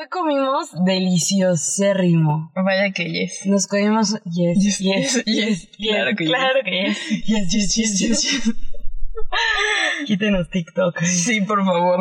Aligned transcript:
Hoy 0.00 0.08
comimos 0.08 0.70
deliciosérrimo. 0.86 2.50
Vaya 2.54 2.90
que 2.90 3.04
yes. 3.04 3.44
Nos 3.44 3.66
comimos 3.66 4.16
yes, 4.24 4.80
yes, 4.80 5.22
yes, 5.26 5.26
yes, 5.26 5.68
Claro 5.76 6.16
que 6.16 6.24
claro 6.24 6.60
que 6.64 6.70
yes. 6.70 7.26
Yes, 7.26 7.52
yes, 7.52 7.76
yes, 7.76 8.00
yes, 8.00 8.22
yes. 8.22 8.54
Quítenos 10.06 10.48
TikTok. 10.48 10.98
Sí, 11.02 11.40
por 11.42 11.64
favor. 11.64 12.00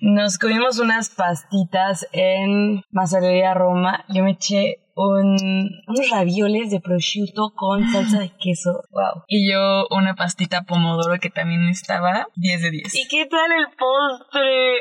Nos 0.00 0.38
comimos 0.38 0.78
unas 0.78 1.10
pastitas 1.10 2.06
en 2.12 2.82
Masolería 2.90 3.54
Roma. 3.54 4.04
Yo 4.08 4.24
me 4.24 4.32
eché 4.32 4.78
un, 4.96 5.70
unos 5.86 6.10
ravioles 6.10 6.70
de 6.70 6.80
prosciutto 6.80 7.52
con 7.54 7.90
salsa 7.90 8.20
de 8.20 8.30
queso. 8.38 8.82
Wow. 8.90 9.24
Y 9.28 9.50
yo 9.50 9.86
una 9.90 10.14
pastita 10.14 10.62
pomodoro 10.62 11.18
que 11.20 11.30
también 11.30 11.68
estaba 11.68 12.28
10 12.36 12.62
de 12.62 12.70
10. 12.70 12.94
¿Y 12.94 13.08
qué 13.08 13.26
tal 13.26 13.50
el 13.52 13.66
postre? 13.76 14.78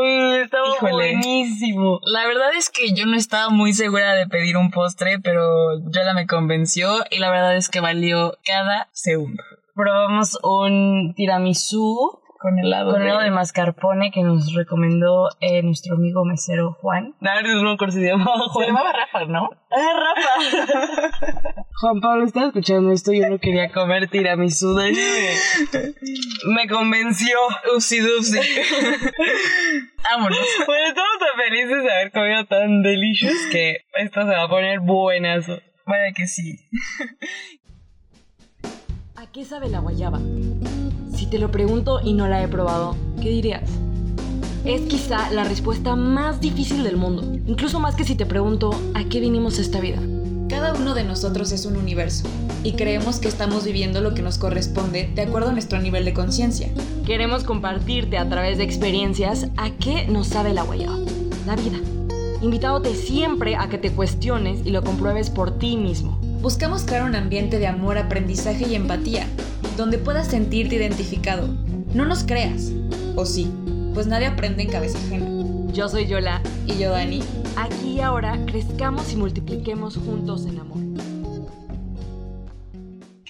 ¡Uy! 0.00 0.42
estaba 0.42 0.68
Híjole. 0.68 0.92
buenísimo. 0.92 2.00
La 2.04 2.26
verdad 2.26 2.50
es 2.56 2.70
que 2.70 2.92
yo 2.92 3.06
no 3.06 3.16
estaba 3.16 3.50
muy 3.50 3.72
segura 3.72 4.14
de 4.14 4.26
pedir 4.26 4.56
un 4.56 4.70
postre, 4.70 5.18
pero 5.20 5.78
Yola 5.90 6.14
me 6.14 6.26
convenció 6.26 7.04
y 7.10 7.18
la 7.18 7.30
verdad 7.30 7.56
es 7.56 7.68
que 7.68 7.80
valió 7.80 8.36
cada 8.44 8.88
segundo. 8.92 9.42
Probamos 9.74 10.38
un 10.42 11.14
tiramisú 11.16 12.20
Con 12.38 12.58
helado. 12.58 12.92
con 12.92 13.02
helado 13.02 13.20
de 13.20 13.30
mascarpone 13.30 14.10
que 14.10 14.22
nos 14.22 14.52
recomendó 14.54 15.28
eh, 15.40 15.62
nuestro 15.62 15.94
amigo 15.96 16.24
mesero 16.24 16.76
Juan. 16.80 17.14
No, 17.20 17.42
no 17.42 17.62
me 17.62 17.72
acuerdo 17.72 17.92
si 17.94 18.00
se 18.00 18.08
llamaba 18.08 18.34
Se 18.58 18.66
llamaba 18.66 18.92
Rafa, 18.92 19.24
¿no? 19.26 19.48
¡Ah, 19.70 19.92
Rafa! 20.04 21.54
Juan 21.80 22.00
Pablo, 22.00 22.24
¿estás 22.24 22.48
escuchando 22.48 22.92
esto? 22.92 23.12
Yo 23.12 23.28
no 23.28 23.38
quería 23.38 23.72
comer 23.72 24.08
tiramisú. 24.08 24.74
déjame. 24.76 25.94
Me 26.54 26.68
convenció. 26.68 27.36
Upsi 27.74 27.98
dupsi. 28.00 28.38
Vámonos. 30.10 30.38
Bueno, 30.66 30.86
estamos 30.88 31.18
tan 31.18 31.44
felices 31.44 31.82
de 31.82 31.92
haber 31.92 32.12
comido 32.12 32.44
tan 32.46 32.82
delicious 32.82 33.46
que 33.50 33.78
esto 33.94 34.20
se 34.20 34.28
va 34.28 34.42
a 34.44 34.48
poner 34.48 34.80
buenazo. 34.80 35.58
Vaya 35.86 36.12
que 36.14 36.26
sí. 36.28 36.58
¿A 39.22 39.26
qué 39.26 39.44
sabe 39.44 39.68
la 39.68 39.78
guayaba? 39.78 40.20
Si 41.14 41.26
te 41.26 41.38
lo 41.38 41.52
pregunto 41.52 42.00
y 42.02 42.12
no 42.12 42.26
la 42.26 42.42
he 42.42 42.48
probado, 42.48 42.96
¿qué 43.20 43.28
dirías? 43.28 43.70
Es 44.64 44.80
quizá 44.80 45.30
la 45.30 45.44
respuesta 45.44 45.94
más 45.94 46.40
difícil 46.40 46.82
del 46.82 46.96
mundo, 46.96 47.22
incluso 47.46 47.78
más 47.78 47.94
que 47.94 48.02
si 48.02 48.16
te 48.16 48.26
pregunto 48.26 48.72
a 48.94 49.04
qué 49.04 49.20
vinimos 49.20 49.60
esta 49.60 49.78
vida. 49.78 50.00
Cada 50.48 50.74
uno 50.74 50.92
de 50.94 51.04
nosotros 51.04 51.52
es 51.52 51.66
un 51.66 51.76
universo 51.76 52.24
y 52.64 52.72
creemos 52.72 53.20
que 53.20 53.28
estamos 53.28 53.62
viviendo 53.62 54.00
lo 54.00 54.12
que 54.12 54.22
nos 54.22 54.38
corresponde 54.38 55.08
de 55.14 55.22
acuerdo 55.22 55.50
a 55.50 55.52
nuestro 55.52 55.80
nivel 55.80 56.04
de 56.04 56.14
conciencia. 56.14 56.72
Queremos 57.06 57.44
compartirte 57.44 58.18
a 58.18 58.28
través 58.28 58.58
de 58.58 58.64
experiencias 58.64 59.46
a 59.56 59.70
qué 59.70 60.08
nos 60.08 60.26
sabe 60.26 60.52
la 60.52 60.64
guayaba, 60.64 60.98
la 61.46 61.54
vida. 61.54 61.78
Invitándote 62.40 62.96
siempre 62.96 63.54
a 63.54 63.68
que 63.68 63.78
te 63.78 63.92
cuestiones 63.92 64.66
y 64.66 64.70
lo 64.70 64.82
compruebes 64.82 65.30
por 65.30 65.60
ti 65.60 65.76
mismo. 65.76 66.21
Buscamos 66.42 66.82
crear 66.82 67.04
un 67.04 67.14
ambiente 67.14 67.60
de 67.60 67.68
amor, 67.68 67.96
aprendizaje 67.98 68.66
y 68.68 68.74
empatía, 68.74 69.28
donde 69.76 69.96
puedas 69.98 70.26
sentirte 70.26 70.74
identificado. 70.74 71.46
No 71.94 72.04
nos 72.04 72.24
creas, 72.24 72.72
o 73.14 73.24
sí, 73.24 73.48
pues 73.94 74.08
nadie 74.08 74.26
aprende 74.26 74.64
en 74.64 74.70
cabeza 74.70 74.98
ajena. 74.98 75.26
Yo 75.72 75.88
soy 75.88 76.06
Yola. 76.06 76.42
Y 76.66 76.78
yo, 76.78 76.90
Dani, 76.90 77.22
Aquí 77.56 77.92
y 77.92 78.00
ahora 78.00 78.38
crezcamos 78.46 79.12
y 79.12 79.16
multipliquemos 79.16 79.96
juntos 79.96 80.46
en 80.46 80.58
amor. 80.58 80.78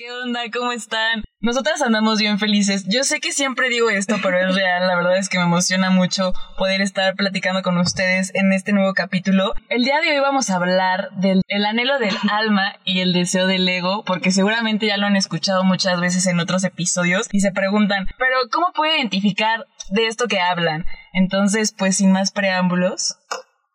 ¿Qué 0.03 0.11
onda? 0.11 0.41
¿Cómo 0.53 0.73
están? 0.73 1.23
Nosotras 1.39 1.81
andamos 1.81 2.19
bien 2.19 2.41
felices. 2.41 2.87
Yo 2.89 3.05
sé 3.05 3.21
que 3.21 3.31
siempre 3.31 3.69
digo 3.69 3.89
esto, 3.89 4.17
pero 4.21 4.37
es 4.37 4.53
real. 4.53 4.89
La 4.89 4.97
verdad 4.97 5.17
es 5.17 5.29
que 5.29 5.39
me 5.39 5.45
emociona 5.45 5.91
mucho 5.91 6.33
poder 6.59 6.81
estar 6.81 7.15
platicando 7.15 7.63
con 7.63 7.79
ustedes 7.79 8.33
en 8.35 8.53
este 8.53 8.73
nuevo 8.73 8.95
capítulo. 8.95 9.55
El 9.69 9.85
día 9.85 10.01
de 10.01 10.11
hoy 10.11 10.19
vamos 10.19 10.51
a 10.51 10.57
hablar 10.57 11.11
del 11.21 11.43
el 11.47 11.65
anhelo 11.65 12.01
del 12.01 12.17
alma 12.33 12.75
y 12.85 12.99
el 12.99 13.13
deseo 13.13 13.47
del 13.47 13.69
ego, 13.69 14.03
porque 14.05 14.33
seguramente 14.33 14.89
ya 14.89 14.97
lo 14.97 15.07
han 15.07 15.15
escuchado 15.15 15.63
muchas 15.63 16.01
veces 16.01 16.27
en 16.27 16.41
otros 16.41 16.65
episodios 16.65 17.29
y 17.31 17.39
se 17.39 17.53
preguntan, 17.53 18.09
pero 18.19 18.39
¿cómo 18.51 18.73
puedo 18.75 18.93
identificar 18.93 19.69
de 19.91 20.09
esto 20.09 20.27
que 20.27 20.41
hablan? 20.41 20.85
Entonces, 21.13 21.73
pues 21.79 21.99
sin 21.99 22.11
más 22.11 22.33
preámbulos, 22.33 23.19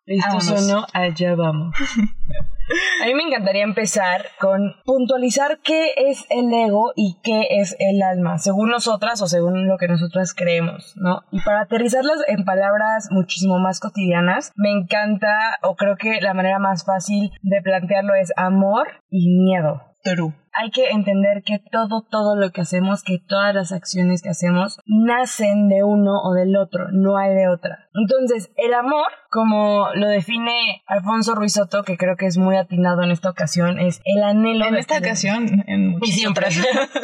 Listo, 0.08 0.40
sonó, 0.40 0.86
allá 0.94 1.34
vamos. 1.34 1.74
A 3.02 3.06
mí 3.06 3.14
me 3.14 3.24
encantaría 3.24 3.62
empezar 3.62 4.24
con 4.40 4.74
puntualizar 4.86 5.58
qué 5.62 5.92
es 5.96 6.24
el 6.30 6.50
ego 6.50 6.92
y 6.96 7.18
qué 7.22 7.46
es 7.60 7.76
el 7.78 8.02
alma, 8.02 8.38
según 8.38 8.70
nosotras 8.70 9.20
o 9.20 9.26
según 9.26 9.68
lo 9.68 9.76
que 9.76 9.86
nosotras 9.86 10.32
creemos, 10.34 10.94
¿no? 10.96 11.24
Y 11.30 11.42
para 11.42 11.60
aterrizarlas 11.60 12.20
en 12.26 12.46
palabras 12.46 13.08
muchísimo 13.10 13.58
más 13.58 13.80
cotidianas, 13.80 14.52
me 14.56 14.70
encanta 14.70 15.58
o 15.62 15.76
creo 15.76 15.96
que 15.96 16.22
la 16.22 16.32
manera 16.32 16.58
más 16.58 16.86
fácil 16.86 17.30
de 17.42 17.60
plantearlo 17.60 18.14
es 18.14 18.32
amor 18.36 18.88
y 19.10 19.28
miedo. 19.28 19.82
True. 20.02 20.32
Hay 20.60 20.70
que 20.70 20.90
entender 20.90 21.44
que 21.44 21.60
todo, 21.70 22.04
todo 22.10 22.34
lo 22.34 22.50
que 22.50 22.62
hacemos, 22.62 23.04
que 23.04 23.20
todas 23.20 23.54
las 23.54 23.70
acciones 23.70 24.22
que 24.22 24.30
hacemos, 24.30 24.80
nacen 24.86 25.68
de 25.68 25.84
uno 25.84 26.20
o 26.20 26.34
del 26.34 26.56
otro, 26.56 26.88
no 26.90 27.16
hay 27.16 27.32
de 27.32 27.48
otra. 27.48 27.88
Entonces, 27.94 28.50
el 28.56 28.74
amor, 28.74 29.06
como 29.30 29.88
lo 29.94 30.08
define 30.08 30.82
Alfonso 30.86 31.36
Ruizotto, 31.36 31.84
que 31.84 31.96
creo 31.96 32.16
que 32.16 32.26
es 32.26 32.38
muy 32.38 32.56
atinado 32.56 33.02
en 33.02 33.12
esta 33.12 33.30
ocasión, 33.30 33.78
es 33.78 34.00
el 34.04 34.22
anhelo 34.24 34.66
En 34.66 34.74
de 34.74 34.80
esta 34.80 34.98
plenitud. 34.98 35.08
ocasión, 35.10 35.64
en 35.68 35.98
Y 36.02 36.10
siempre. 36.10 36.48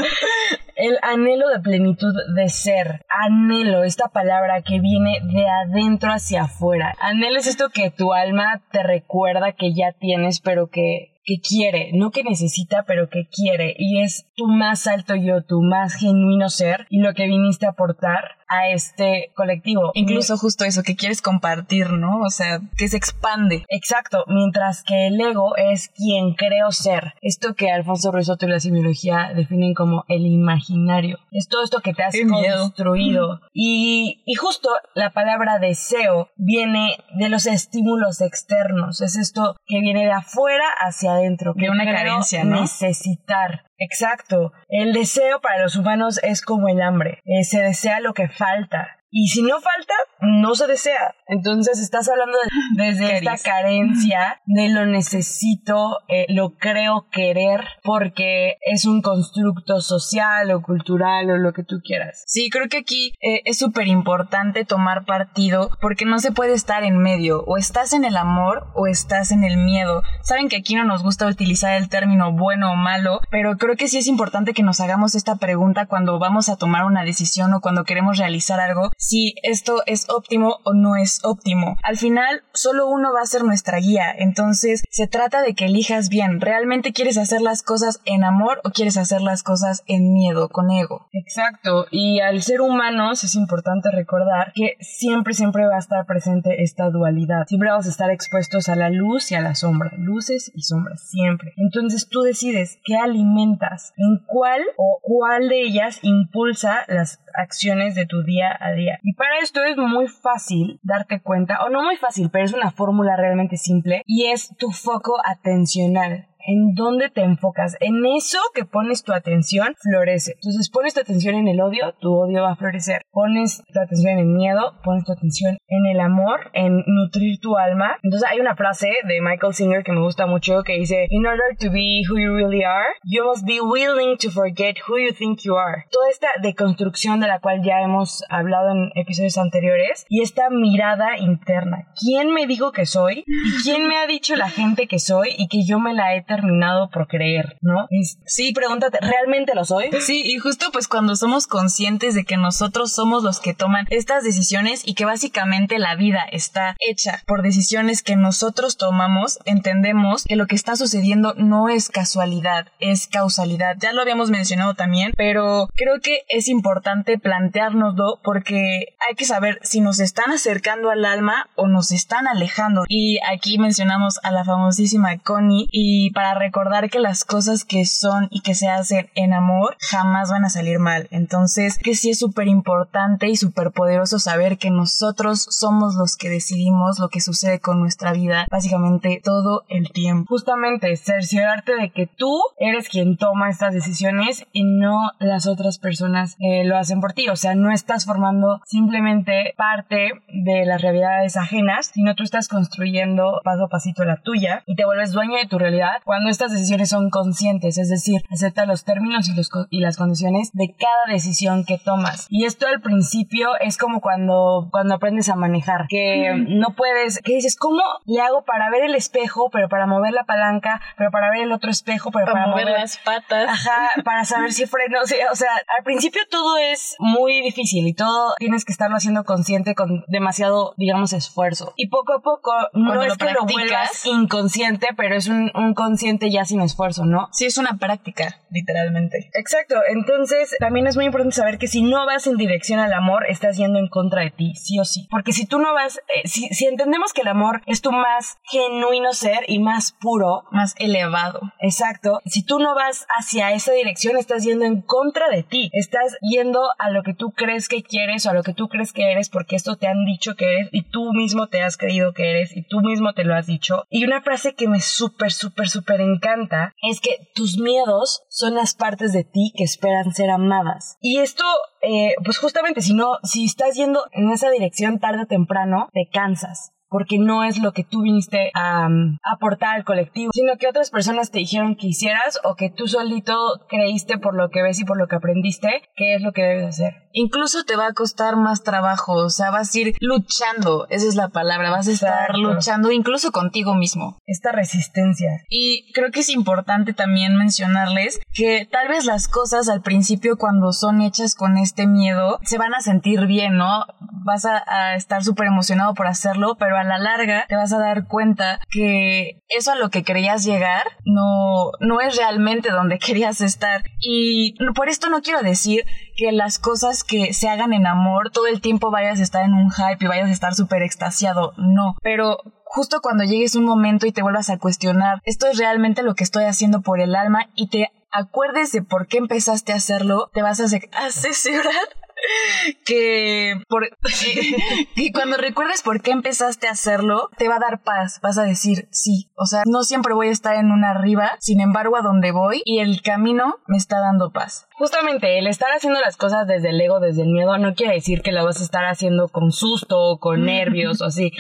el 0.77 0.99
anhelo 1.03 1.49
de 1.49 1.61
plenitud 1.61 2.13
de 2.35 2.49
ser. 2.49 3.03
Anhelo, 3.09 3.85
esta 3.85 4.09
palabra 4.09 4.63
que 4.63 4.81
viene 4.81 5.21
de 5.33 5.49
adentro 5.49 6.11
hacia 6.11 6.43
afuera. 6.43 6.95
Anhelo 7.01 7.39
es 7.39 7.47
esto 7.47 7.71
que 7.71 7.93
tu 7.93 8.13
alma 8.13 8.63
te 8.73 8.83
recuerda 8.83 9.53
que 9.53 9.73
ya 9.75 9.93
tienes, 9.93 10.41
pero 10.41 10.69
que 10.69 11.14
que 11.25 11.41
quiere, 11.41 11.91
no 11.95 12.11
que 12.11 12.23
necesita, 12.23 12.85
pero 12.87 13.09
que 13.09 13.27
quiere, 13.29 13.75
y 13.79 14.03
es 14.03 14.27
tu 14.37 14.47
más 14.47 14.87
alto 14.87 15.15
yo, 15.15 15.43
tu 15.43 15.63
más 15.63 15.95
genuino 15.95 16.49
ser, 16.49 16.87
y 16.91 16.99
lo 16.99 17.15
que 17.15 17.27
viniste 17.27 17.67
a 17.67 17.71
aportar 17.71 18.37
a 18.49 18.71
este 18.71 19.33
colectivo. 19.35 19.91
Incluso 19.95 20.37
justo 20.37 20.65
eso, 20.65 20.83
que 20.83 20.97
quieres 20.97 21.23
compartir, 21.23 21.91
¿no? 21.91 22.21
O 22.21 22.31
sea, 22.31 22.61
que 22.77 22.89
se 22.89 22.97
expande. 22.97 23.65
Exacto, 23.69 24.25
mientras 24.29 24.85
que 24.85 25.09
el 25.09 25.21
ego 25.21 25.57
es 25.57 25.89
quien 25.89 26.35
creo 26.35 26.71
ser. 26.71 27.15
Esto 27.23 27.55
que 27.55 27.71
Alfonso 27.71 28.13
Ruizotto 28.13 28.47
y 28.47 28.51
la 28.51 28.61
semiología 28.61 29.33
definen 29.35 29.75
como 29.75 30.05
el 30.09 30.27
imaginario. 30.27 31.19
Es 31.31 31.49
todo 31.49 31.65
esto 31.65 31.81
que 31.81 31.95
te 31.95 32.03
has 32.03 32.15
Qué 32.15 32.27
construido. 32.27 33.41
Y, 33.53 34.23
y 34.27 34.35
justo 34.35 34.69
la 34.95 35.11
palabra 35.11 35.59
deseo 35.59 36.29
viene 36.37 36.99
de 37.19 37.29
los 37.29 37.47
estímulos 37.47 38.21
externos. 38.21 39.01
Es 39.01 39.17
esto 39.17 39.57
que 39.67 39.81
viene 39.81 40.05
de 40.05 40.13
afuera 40.13 40.65
hacia 40.79 41.14
adentro. 41.15 41.53
De 41.55 41.65
que 41.65 41.71
una 41.71 41.85
carencia, 41.85 42.45
¿no? 42.45 42.61
Necesitar. 42.61 43.65
Exacto. 43.79 44.53
El 44.69 44.93
deseo 44.93 45.41
para 45.41 45.63
los 45.63 45.77
humanos 45.77 46.21
es 46.23 46.43
como 46.43 46.69
el 46.69 46.81
hambre. 46.81 47.21
Eh, 47.25 47.45
se 47.45 47.61
desea 47.61 48.01
lo 48.01 48.15
que 48.15 48.29
falta. 48.29 48.99
Y 49.17 49.29
si 49.29 49.43
no 49.43 49.61
falta, 49.61 49.95
no 50.23 50.57
se 50.57 50.67
desea. 50.67 51.15
Entonces 51.29 51.79
estás 51.81 52.09
hablando 52.09 52.37
de- 52.77 52.85
desde 52.85 53.19
esta 53.19 53.37
Carencia. 53.49 54.41
de 54.45 54.69
lo 54.71 54.87
necesito, 54.87 55.99
eh, 56.09 56.27
lo 56.31 56.57
creo 56.57 57.07
querer, 57.13 57.61
porque 57.85 58.57
es 58.63 58.85
un 58.87 59.03
constructo 59.03 59.81
social 59.81 60.51
o 60.51 60.63
cultural 60.63 61.31
o 61.31 61.37
lo 61.37 61.53
que 61.53 61.63
tú 61.63 61.77
quieras. 61.85 62.25
Sí, 62.27 62.51
creo 62.51 62.69
que 62.69 62.79
aquí 62.79 63.13
eh, 63.21 63.43
es 63.45 63.57
súper 63.59 63.87
importante 63.87 64.65
tomar 64.65 65.05
partido 65.05 65.71
porque 65.81 66.07
no 66.07 66.19
se 66.19 66.33
puede 66.33 66.53
estar 66.55 66.83
en 66.83 66.99
medio. 66.99 67.45
O 67.47 67.57
estás 67.57 67.93
en 67.93 68.05
el 68.05 68.17
amor 68.17 68.67
o 68.75 68.89
estás 68.89 69.31
en 69.31 69.45
el 69.45 69.59
miedo. 69.59 70.03
Saben 70.23 70.49
que 70.49 70.57
aquí 70.57 70.75
no 70.75 70.83
nos 70.83 71.05
gusta 71.05 71.27
utilizar 71.29 71.77
el 71.77 71.89
término 71.89 72.33
bueno 72.33 72.73
o 72.73 72.77
malo, 72.77 73.21
pero 73.31 73.59
creo 73.59 73.77
que 73.77 73.87
sí 73.87 73.99
es 73.99 74.09
importante 74.09 74.55
que 74.55 74.65
nos 74.65 74.81
hagamos 74.81 75.15
esta 75.15 75.37
pregunta 75.37 75.87
cuando 75.87 76.19
vamos 76.19 76.49
a 76.49 76.57
tomar 76.57 76.85
una 76.85 77.05
decisión 77.05 77.53
o 77.55 77.61
cuando 77.61 77.85
queremos 77.85 78.19
realizar 78.19 78.59
algo, 78.59 78.91
si 79.05 79.35
esto 79.43 79.83
es 79.87 80.09
óptimo 80.09 80.61
o 80.65 80.73
no 80.73 80.97
es 80.97 81.21
óptimo. 81.25 81.77
Al 81.83 81.99
final, 81.99 82.43
solo 82.55 82.89
uno 82.89 83.13
va 83.13 83.21
a 83.21 83.27
ser 83.27 83.45
nuestra 83.45 83.79
guía. 83.79 84.07
Entonces, 84.17 84.83
se 84.91 85.07
trata 85.07 85.43
de 85.43 85.55
que 85.55 85.67
elijas 85.67 86.09
bien. 86.09 86.41
¿Realmente 86.41 86.93
quieres 86.93 87.19
hacer 87.19 87.43
las 87.43 87.63
cosas 87.63 88.01
en 88.07 88.25
amor 88.25 88.61
o 88.65 88.71
quieres 88.71 88.97
hacer 88.97 89.21
las 89.21 89.43
cosas 89.43 89.83
en 89.87 90.13
miedo, 90.13 90.49
con 90.49 90.71
ego? 90.71 91.07
Exacto, 91.13 91.87
y 91.91 92.21
al 92.21 92.43
ser 92.43 92.61
humanos 92.61 93.25
es 93.25 93.35
importante 93.35 93.91
recordar 93.91 94.53
que 94.55 94.77
siempre, 94.81 95.35
siempre 95.35 95.67
va 95.67 95.77
a 95.77 95.81
estar 95.81 96.07
presente 96.07 96.63
esta 96.63 96.89
dualidad. 96.89 97.47
Siempre 97.47 97.71
vamos 97.71 97.87
a 97.87 97.91
estar 97.91 98.11
expuestos 98.11 98.69
a 98.69 98.77
la 98.77 98.89
luz 98.89 99.31
y 99.33 99.35
a 99.35 99.41
la 99.41 99.55
sombra, 99.55 99.93
luces 99.99 100.51
y 100.55 100.63
sombras, 100.63 101.09
siempre. 101.09 101.53
Entonces 101.57 102.09
tú 102.09 102.23
decides 102.23 102.79
qué 102.85 102.97
alimentas, 102.97 103.93
en 103.97 104.25
cuál 104.27 104.63
o 104.77 104.99
cuál 105.03 105.49
de 105.49 105.63
ellas 105.63 105.99
impulsa 106.03 106.85
las 106.89 107.21
acciones 107.35 107.95
de 107.95 108.07
tu 108.07 108.23
día 108.23 108.57
a 108.59 108.73
día. 108.73 108.94
Y 109.03 109.15
para 109.15 109.39
esto 109.43 109.63
es 109.65 109.77
muy 109.77 110.09
fácil 110.09 110.79
darte 110.83 111.21
cuenta, 111.21 111.65
o 111.65 111.71
no 111.71 111.83
muy 111.83 111.97
fácil, 111.97 112.31
pero 112.31 112.45
es 112.45 112.53
una 112.53 112.71
fórmula 112.71 113.17
realmente 113.17 113.57
simple, 113.57 114.03
y 114.07 114.27
es 114.27 114.55
tu 114.57 114.71
foco 114.71 115.17
atencional. 115.25 116.27
En 116.47 116.75
dónde 116.75 117.11
te 117.11 117.23
enfocas. 117.23 117.77
En 117.81 118.05
eso 118.07 118.39
que 118.55 118.65
pones 118.65 119.03
tu 119.03 119.13
atención, 119.13 119.75
florece. 119.81 120.33
Entonces 120.35 120.71
pones 120.71 120.95
tu 120.95 121.01
atención 121.01 121.35
en 121.35 121.49
el 121.49 121.61
odio, 121.61 121.95
tu 122.01 122.13
odio 122.15 122.43
va 122.43 122.53
a 122.53 122.57
florecer. 122.57 123.03
Pones 123.11 123.63
tu 123.73 123.81
atención 123.81 124.15
en 124.15 124.19
el 124.21 124.27
miedo, 124.27 124.75
pones 124.83 125.05
tu 125.05 125.13
atención 125.13 125.57
en 125.69 125.87
el 125.87 126.01
amor, 126.01 126.51
en 126.53 126.83
nutrir 126.87 127.41
tu 127.41 127.57
alma. 127.57 127.97
Entonces 128.03 128.29
hay 128.31 128.41
una 128.41 128.57
frase 128.57 128.89
de 129.07 129.21
Michael 129.21 129.55
Singer 129.55 129.83
que 129.83 129.93
me 129.93 130.01
gusta 130.01 130.27
mucho 130.27 130.63
que 130.63 130.75
dice, 130.75 131.07
In 131.11 131.27
order 131.27 131.57
to 131.59 131.71
be 131.71 132.03
who 132.09 132.19
you 132.19 132.35
really 132.35 132.65
are, 132.65 132.95
you 133.05 133.25
must 133.25 133.47
be 133.47 133.61
willing 133.61 134.17
to 134.19 134.31
forget 134.31 134.77
who 134.87 134.99
you 134.99 135.13
think 135.13 135.41
you 135.43 135.57
are. 135.57 135.85
Toda 135.91 136.11
esta 136.11 136.29
deconstrucción 136.43 137.21
de 137.21 137.29
la 137.29 137.41
cual 137.41 137.63
ya 137.63 137.81
hemos 137.81 138.25
hablado 138.29 138.71
en 138.71 138.91
episodios 138.95 139.39
anteriores 139.39 140.05
y 140.09 140.23
esta 140.23 140.51
mirada 140.51 141.19
interna. 141.19 141.89
¿Quién 141.99 142.33
me 142.33 142.47
dijo 142.47 142.73
que 142.73 142.87
soy? 142.87 143.25
¿Y 143.27 143.63
quién 143.63 143.87
me 143.89 143.97
ha 143.97 144.07
dicho 144.07 144.37
la 144.37 144.49
gente 144.49 144.87
que 144.87 144.99
soy 144.99 145.31
y 145.37 145.49
que 145.49 145.65
yo 145.65 145.79
me 145.79 145.95
la 145.95 146.15
he 146.15 146.23
terminado 146.35 146.91
por 146.91 147.07
creer? 147.09 147.57
¿No? 147.61 147.87
sí, 148.27 148.53
pregúntate, 148.53 148.99
¿realmente 149.01 149.55
lo 149.55 149.65
soy? 149.65 149.91
Sí, 150.01 150.23
y 150.25 150.39
justo 150.39 150.67
pues 150.73 150.89
cuando 150.89 151.17
somos 151.17 151.47
conscientes 151.47 152.15
de 152.15 152.25
que 152.25 152.37
nosotros 152.37 152.93
somos 152.93 153.23
los 153.23 153.41
que 153.41 153.55
toman 153.55 153.87
estas 153.91 154.25
decisiones 154.25 154.83
y 154.85 154.95
que 154.95 155.05
básicamente 155.05 155.79
la 155.79 155.95
vida 155.97 156.21
está 156.31 156.77
hecha 156.81 157.23
por 157.27 157.43
decisiones 157.43 158.03
que 158.03 158.17
nosotros 158.17 158.77
tomamos, 158.77 159.39
entendemos 159.45 160.25
que 160.25 160.37
lo 160.37 160.47
que 160.47 160.55
está 160.55 160.77
sucediendo 160.77 161.35
no 161.37 161.69
es 161.69 161.89
casualidad, 161.89 162.69
es 162.81 163.07
causalidad. 163.07 163.77
Ya 163.81 163.93
lo 163.93 164.03
habíamos 164.03 164.31
mencionado 164.31 164.75
también, 164.75 165.13
pero 165.17 165.69
creo 165.75 166.01
que 166.03 166.25
es 166.29 166.49
importante 166.49 167.19
planteárnoslo 167.19 168.21
porque 168.23 168.95
hay 169.09 169.15
que 169.17 169.25
saber 169.25 169.59
si 169.63 169.81
nos 169.81 170.01
están 170.01 170.31
acercando 170.31 170.91
al 170.91 171.05
alma 171.05 171.49
o 171.55 171.69
nos 171.69 171.93
están 171.93 172.27
alejando. 172.27 172.85
Y 172.89 173.19
aquí 173.31 173.59
mencionamos 173.59 174.19
a 174.23 174.31
la 174.31 174.45
famosísima 174.45 175.19
Connie 175.19 175.67
y 175.71 176.11
para 176.13 176.24
recordar 176.33 176.89
que 176.89 177.01
las 177.01 177.27
cosas 177.27 177.67
que 177.67 177.85
son 177.85 178.29
y 178.31 178.41
que 178.41 178.55
se 178.55 178.69
hacen 178.69 179.11
en 179.15 179.35
amor 179.35 179.77
jamás 179.81 180.31
van 180.31 180.47
a 180.47 180.49
salir 180.49 180.79
mal. 180.79 181.09
Entonces, 181.11 181.77
que 181.77 181.95
sí 181.95 182.11
es 182.11 182.19
súper 182.19 182.49
importante 182.49 183.29
y 183.29 183.37
súper 183.37 183.73
poderoso 183.73 184.19
saber 184.19 184.57
que 184.57 184.71
nosotros 184.71 185.47
somos 185.51 185.97
los 185.97 186.17
que 186.17 186.31
decidimos 186.31 186.99
lo 186.99 187.09
que 187.09 187.21
sucede 187.21 187.61
con 187.61 187.81
nuestra 187.81 188.13
vida 188.13 188.47
básicamente 188.51 189.21
todo 189.23 189.65
el 189.69 189.91
tiempo. 189.91 190.27
Justamente, 190.29 190.97
cerciorarte 190.97 191.75
de 191.77 191.91
que 191.91 192.07
tú 192.07 192.41
eres 192.59 192.89
quien 192.89 193.17
toma 193.17 193.51
estas 193.51 193.75
decisiones 193.75 194.47
y 194.53 194.65
no 194.65 195.11
las 195.19 195.47
otras 195.47 195.79
personas 195.79 196.37
eh, 196.39 196.65
lo 196.65 196.77
hacen 196.77 197.01
por 197.01 197.13
ti. 197.13 197.29
O 197.29 197.37
sea, 197.37 197.55
no 197.55 197.73
estás 197.73 198.07
formando 198.07 198.61
simplemente 198.65 199.55
parte 199.57 200.13
de 200.29 200.65
las 200.67 200.83
realidades 200.83 201.37
ajenas, 201.37 201.91
sino 201.93 202.15
tú 202.15 202.23
estás 202.23 202.49
construyendo 202.49 203.41
paso 203.45 203.65
a 203.65 203.69
pasito 203.69 204.05
la 204.05 204.17
tuya 204.17 204.63
y 204.67 204.77
te 204.77 204.85
vuelves 204.85 205.13
dueño 205.13 205.37
de 205.39 205.47
tu 205.47 205.59
realidad 205.59 206.03
cuando 206.15 206.31
estas 206.31 206.53
decisiones 206.53 206.91
son 206.91 207.11
conscientes, 207.11 207.77
es 207.77 207.89
decir, 207.89 208.23
acepta 208.31 208.67
los 208.67 208.85
términos 208.85 209.29
y, 209.29 209.35
los, 209.35 209.51
y 209.69 209.81
las 209.81 209.97
condiciones 209.97 210.53
de 210.53 210.73
cada 210.79 211.13
decisión 211.13 211.65
que 211.65 211.77
tomas. 211.77 212.29
Y 212.31 212.45
esto 212.45 212.69
al 212.69 212.81
principio 212.81 213.49
es 213.59 213.77
como 213.77 214.01
cuando, 214.01 214.69
cuando 214.71 214.95
aprendes 214.95 215.29
a 215.29 215.35
manejar, 215.35 215.87
que 215.89 216.33
no 216.51 216.69
puedes, 216.77 217.19
que 217.19 217.35
dices, 217.35 217.57
¿cómo 217.57 217.83
le 218.05 218.21
hago 218.21 218.45
para 218.45 218.71
ver 218.71 218.85
el 218.85 218.95
espejo, 218.95 219.51
pero 219.51 219.69
para 219.69 219.89
mover 219.89 220.13
la 220.13 220.23
palanca, 220.23 220.81
pero 220.97 221.11
para 221.11 221.33
ver 221.33 221.43
el 221.43 221.53
otro 221.53 221.73
espejo, 221.73 222.13
pero 222.13 222.27
para, 222.27 222.47
mover, 222.47 222.69
las 222.69 222.97
patas? 222.99 223.49
Ajá, 223.49 223.91
para 224.05 224.25
saber 224.25 224.53
si 224.53 224.67
freno, 224.67 225.01
o 225.03 225.07
sea, 225.09 225.33
o 225.33 225.35
sea, 225.35 225.51
al 225.77 225.83
principio 225.83 226.23
todo 226.31 226.59
es 226.59 226.95
muy 227.01 227.43
difícil 227.43 227.89
y 227.89 227.93
todo 227.93 228.35
tienes 228.39 228.65
que 228.65 228.71
estarlo 228.71 228.97
haciendo 228.97 229.25
consciente 229.25 229.75
con 229.75 230.05
demasiado, 230.07 230.75
digamos, 230.77 231.13
esfuerzo. 231.13 231.73
Y 231.75 231.89
poco 231.89 232.13
a 232.13 232.21
poco, 232.21 232.53
no 232.73 233.03
es 233.03 233.17
que 233.17 233.33
lo 233.33 233.47
vuelvas 233.47 234.07
inconsciente, 234.07 234.91
pero 234.97 235.17
es 235.17 235.27
un, 235.27 235.51
un 235.57 235.75
consciente 235.75 236.04
ya 236.31 236.45
sin 236.45 236.61
esfuerzo, 236.61 237.05
¿no? 237.05 237.29
Sí, 237.33 237.47
es 237.47 237.59
una 237.59 237.79
práctica, 237.79 238.41
literalmente. 238.51 239.31
Exacto, 239.35 239.77
entonces 239.89 240.55
también 240.59 240.87
es 240.87 240.97
muy 240.97 241.07
importante 241.07 241.37
saber 241.37 241.59
que 241.59 241.67
si 241.67 241.83
no 241.83 242.07
vas 242.07 242.27
en 242.27 242.37
dirección 242.37 242.81
al 242.81 242.93
amor, 242.93 243.27
estás 243.29 243.57
yendo 243.57 243.79
en 243.79 243.89
contra 243.89 244.23
de 244.23 244.31
ti, 244.31 244.55
sí 244.55 244.79
o 244.79 244.85
sí. 244.85 245.07
Porque 245.11 245.33
si 245.33 245.47
tú 245.47 245.59
no 245.59 245.75
vas, 245.75 245.99
eh, 246.15 246.27
si, 246.29 246.49
si 246.49 246.67
entendemos 246.67 247.13
que 247.13 247.23
el 247.23 247.29
amor 247.29 247.63
es 247.67 247.81
tu 247.81 247.93
más 247.93 248.39
genuino 248.45 249.13
ser 249.13 249.45
y 249.49 249.59
más 249.59 249.93
puro, 249.93 250.45
más 250.51 250.75
elevado. 250.79 251.41
Exacto, 251.61 252.21
si 252.27 252.45
tú 252.45 252.59
no 252.59 252.75
vas 252.75 253.07
hacia 253.17 253.53
esa 253.53 253.73
dirección, 253.73 254.17
estás 254.17 254.45
yendo 254.45 254.65
en 254.65 254.83
contra 254.83 255.29
de 255.29 255.43
ti, 255.43 255.71
estás 255.73 256.17
yendo 256.21 256.61
a 256.79 256.91
lo 256.91 257.03
que 257.03 257.15
tú 257.15 257.31
crees 257.31 257.69
que 257.69 257.83
quieres 257.83 258.27
o 258.27 258.31
a 258.31 258.35
lo 258.35 258.43
que 258.43 258.55
tú 258.55 258.69
crees 258.69 258.93
que 258.93 259.11
eres 259.11 259.29
porque 259.29 259.57
esto 259.57 259.77
te 259.77 259.87
han 259.87 260.05
dicho 260.05 260.35
que 260.37 260.45
eres 260.55 260.69
y 260.73 260.83
tú 260.83 261.13
mismo 261.13 261.49
te 261.49 261.63
has 261.63 261.77
creído 261.77 262.13
que 262.13 262.31
eres 262.31 262.57
y 262.57 262.63
tú 262.63 262.81
mismo 262.81 263.13
te 263.15 263.25
lo 263.25 263.35
has 263.35 263.47
dicho. 263.47 263.85
Y 263.91 264.05
una 264.05 264.23
frase 264.23 264.55
que 264.55 264.69
me 264.69 264.81
súper, 264.81 265.33
súper, 265.33 265.69
súper 265.69 265.84
encanta 266.01 266.73
es 266.83 267.01
que 267.01 267.29
tus 267.35 267.59
miedos 267.59 268.23
son 268.29 268.55
las 268.55 268.75
partes 268.75 269.13
de 269.13 269.25
ti 269.25 269.53
que 269.57 269.65
esperan 269.65 270.13
ser 270.13 270.31
amadas. 270.31 270.97
Y 271.01 271.19
esto, 271.19 271.45
eh, 271.83 272.15
pues 272.25 272.39
justamente, 272.39 272.81
si 272.81 272.95
no, 272.95 273.19
si 273.23 273.45
estás 273.45 273.77
yendo 273.77 274.05
en 274.13 274.31
esa 274.31 274.51
dirección 274.51 274.99
tarde 274.99 275.23
o 275.23 275.27
temprano, 275.27 275.89
te 275.93 276.09
cansas 276.13 276.74
porque 276.95 277.19
no 277.19 277.43
es 277.43 277.59
lo 277.59 277.73
que 277.73 277.83
tú 277.83 278.03
viniste 278.03 278.53
a 278.55 278.87
um, 278.87 279.19
aportar 279.25 279.75
al 279.75 279.85
colectivo, 279.85 280.31
sino 280.33 280.57
que 280.59 280.69
otras 280.69 280.91
personas 280.91 281.33
te 281.33 281.41
dijeron 281.41 281.75
que 281.75 281.89
hicieras 281.89 282.39
o 282.45 282.55
que 282.55 282.71
tú 282.71 282.87
solito 282.87 283.35
creíste 283.69 284.17
por 284.17 284.37
lo 284.37 284.49
que 284.51 284.63
ves 284.63 284.79
y 284.79 284.85
por 284.85 284.97
lo 284.97 285.09
que 285.09 285.17
aprendiste 285.17 285.83
que 285.97 286.15
es 286.15 286.23
lo 286.23 286.31
que 286.31 286.43
debes 286.43 286.67
hacer. 286.67 286.95
Incluso 287.13 287.65
te 287.65 287.75
va 287.75 287.89
a 287.89 287.95
costar 287.95 288.37
más 288.37 288.63
trabajo, 288.63 289.15
o 289.15 289.29
sea, 289.29 289.51
vas 289.51 289.75
a 289.75 289.79
ir 289.81 289.95
luchando, 289.99 290.87
esa 290.89 291.09
es 291.09 291.17
la 291.17 291.31
palabra, 291.31 291.71
vas 291.71 291.89
a 291.89 291.93
estar 291.93 292.37
luchando 292.37 292.93
incluso 292.93 293.33
contigo 293.33 293.75
mismo. 293.75 294.19
Esta 294.27 294.53
resistencia. 294.53 295.43
Y 295.49 295.93
creo 295.95 296.13
que 296.13 296.21
es 296.21 296.29
importante 296.29 296.93
también 296.93 297.37
mencionarles 297.37 298.21
que 298.33 298.69
tal 298.71 298.87
vez 298.87 299.05
las 299.05 299.27
cosas 299.27 299.69
al 299.69 299.83
principio 299.83 300.37
cuando 300.37 300.73
son 300.73 301.03
hechas 301.03 301.35
con 301.35 301.59
este 301.59 301.89
miedo 301.89 302.39
se 302.45 302.59
van 302.59 302.73
a 302.75 302.81
sentir 302.81 303.27
bien, 303.27 303.57
¿no? 303.57 303.85
Vas 304.25 304.45
a, 304.45 304.95
estar 304.97 305.23
súper 305.23 305.47
emocionado 305.47 305.95
por 305.95 306.07
hacerlo, 306.07 306.57
pero 306.59 306.77
a 306.77 306.85
la 306.85 306.99
larga 306.99 307.47
te 307.49 307.57
vas 307.57 307.73
a 307.73 307.79
dar 307.79 308.07
cuenta 308.07 308.61
que 308.71 309.43
eso 309.49 309.73
a 309.73 309.77
lo 309.77 309.91
que 309.91 310.03
querías 310.03 310.45
llegar 310.45 310.83
no, 311.05 311.71
no 311.81 312.01
es 312.01 312.17
realmente 312.17 312.71
donde 312.71 312.99
querías 313.05 313.41
estar. 313.41 313.83
Y 314.01 314.55
por 314.75 314.89
esto 314.89 315.09
no 315.09 315.23
quiero 315.23 315.43
decir 315.43 315.85
que 316.17 316.33
las 316.33 316.59
cosas 316.59 317.05
que 317.05 317.33
se 317.33 317.49
hagan 317.49 317.73
en 317.73 317.87
amor 317.87 318.31
todo 318.31 318.47
el 318.47 318.61
tiempo 318.61 318.91
vayas 318.91 319.21
a 319.21 319.23
estar 319.23 319.45
en 319.45 319.55
un 319.55 319.71
hype 319.71 320.05
y 320.05 320.09
vayas 320.09 320.29
a 320.29 320.33
estar 320.33 320.55
súper 320.55 320.83
extasiado, 320.83 321.53
no, 321.57 321.97
pero 322.03 322.39
justo 322.65 323.01
cuando 323.01 323.25
llegues 323.25 323.55
un 323.55 323.65
momento 323.65 324.07
y 324.07 324.13
te 324.13 324.23
vuelvas 324.23 324.51
a 324.51 324.59
cuestionar, 324.59 325.21
esto 325.25 325.47
es 325.47 325.59
realmente 325.59 326.03
lo 326.03 326.15
que 326.15 326.25
estoy 326.25 326.45
haciendo 326.45 326.83
por 326.83 327.01
el 327.01 327.15
alma 327.15 327.49
y 327.55 327.69
te 327.69 327.91
acuerdes 328.11 328.73
de 328.73 328.83
por 328.83 329.07
qué 329.07 329.19
empezaste 329.19 329.73
a 329.73 329.77
hacerlo, 329.77 330.31
te 330.33 330.43
vas 330.43 330.61
a 330.61 330.65
asesorar 331.07 331.89
que, 332.85 333.55
por, 333.69 333.89
que 334.95 335.13
cuando 335.13 335.37
recuerdes 335.37 335.83
por 335.83 336.03
qué 336.03 336.11
empezaste 336.11 336.69
a 336.69 336.73
hacerlo, 336.73 337.29
te 337.37 337.49
va 337.49 337.57
a 337.57 337.61
dar 337.61 337.83
paz. 337.83 338.21
Vas 338.23 338.39
a 338.39 338.45
decir, 338.45 338.89
sí, 338.91 339.31
o 339.37 339.47
sea, 339.47 339.63
no 339.67 339.83
siempre 339.83 340.15
voy 340.15 340.29
a 340.29 340.33
estar 340.33 340.57
en 340.57 340.71
una 340.71 340.91
arriba, 340.91 341.33
sin 341.41 341.61
embargo, 341.61 341.97
a 341.97 342.03
donde 342.03 342.33
voy 342.33 342.63
y 342.65 342.79
el 342.79 343.03
camino 343.03 343.57
me 343.67 343.77
está 343.77 344.01
dando 344.01 344.31
paz. 344.31 344.67
Justamente, 344.77 345.39
el 345.39 345.47
estar 345.47 345.71
haciendo 345.71 346.01
las 346.01 346.17
cosas 346.17 346.47
desde 346.47 346.71
el 346.71 346.81
ego, 346.81 347.01
desde 347.01 347.23
el 347.23 347.29
miedo, 347.29 347.57
no 347.59 347.75
quiere 347.75 347.95
decir 347.95 348.23
que 348.23 348.33
lo 348.33 348.45
vas 348.45 348.61
a 348.61 348.65
estar 348.65 348.85
haciendo 348.85 349.29
con 349.29 349.53
susto 349.53 349.99
o 349.99 350.19
con 350.19 350.45
nervios 350.45 351.01
o 351.01 351.07
así 351.07 351.33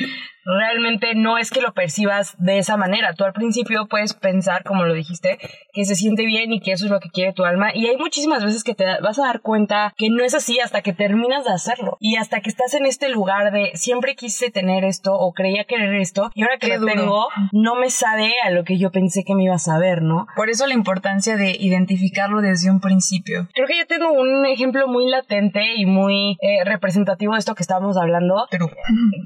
realmente 0.44 1.14
no 1.14 1.38
es 1.38 1.50
que 1.50 1.60
lo 1.60 1.72
percibas 1.72 2.34
de 2.38 2.58
esa 2.58 2.76
manera. 2.76 3.14
Tú 3.14 3.24
al 3.24 3.32
principio 3.32 3.86
puedes 3.86 4.14
pensar, 4.14 4.64
como 4.64 4.84
lo 4.84 4.94
dijiste, 4.94 5.38
que 5.72 5.84
se 5.84 5.94
siente 5.94 6.24
bien 6.24 6.52
y 6.52 6.60
que 6.60 6.72
eso 6.72 6.84
es 6.84 6.90
lo 6.90 7.00
que 7.00 7.10
quiere 7.10 7.32
tu 7.32 7.44
alma. 7.44 7.74
Y 7.74 7.86
hay 7.86 7.96
muchísimas 7.96 8.44
veces 8.44 8.64
que 8.64 8.74
te 8.74 8.84
vas 9.00 9.18
a 9.18 9.26
dar 9.26 9.40
cuenta 9.40 9.92
que 9.96 10.10
no 10.10 10.24
es 10.24 10.34
así 10.34 10.60
hasta 10.60 10.82
que 10.82 10.92
terminas 10.92 11.44
de 11.44 11.52
hacerlo. 11.52 11.96
Y 12.00 12.16
hasta 12.16 12.40
que 12.40 12.50
estás 12.50 12.74
en 12.74 12.86
este 12.86 13.08
lugar 13.08 13.52
de 13.52 13.72
siempre 13.74 14.14
quise 14.14 14.50
tener 14.50 14.84
esto 14.84 15.14
o 15.14 15.32
creía 15.32 15.64
querer 15.64 15.94
esto 15.94 16.30
y 16.34 16.42
ahora 16.42 16.58
que 16.58 16.76
lo 16.76 16.86
tengo 16.86 17.28
no 17.52 17.76
me 17.76 17.90
sabe 17.90 18.32
a 18.44 18.50
lo 18.50 18.64
que 18.64 18.78
yo 18.78 18.90
pensé 18.90 19.24
que 19.24 19.34
me 19.34 19.44
iba 19.44 19.54
a 19.54 19.58
saber, 19.58 20.02
¿no? 20.02 20.26
Por 20.36 20.50
eso 20.50 20.66
la 20.66 20.74
importancia 20.74 21.36
de 21.36 21.56
identificarlo 21.58 22.40
desde 22.40 22.70
un 22.70 22.80
principio. 22.80 23.48
Creo 23.54 23.66
que 23.66 23.78
yo 23.78 23.86
tengo 23.86 24.12
un 24.12 24.46
ejemplo 24.46 24.86
muy 24.88 25.08
latente 25.08 25.74
y 25.76 25.86
muy 25.86 26.36
eh, 26.40 26.64
representativo 26.64 27.34
de 27.34 27.38
esto 27.38 27.54
que 27.54 27.62
estábamos 27.62 27.96
hablando, 27.96 28.46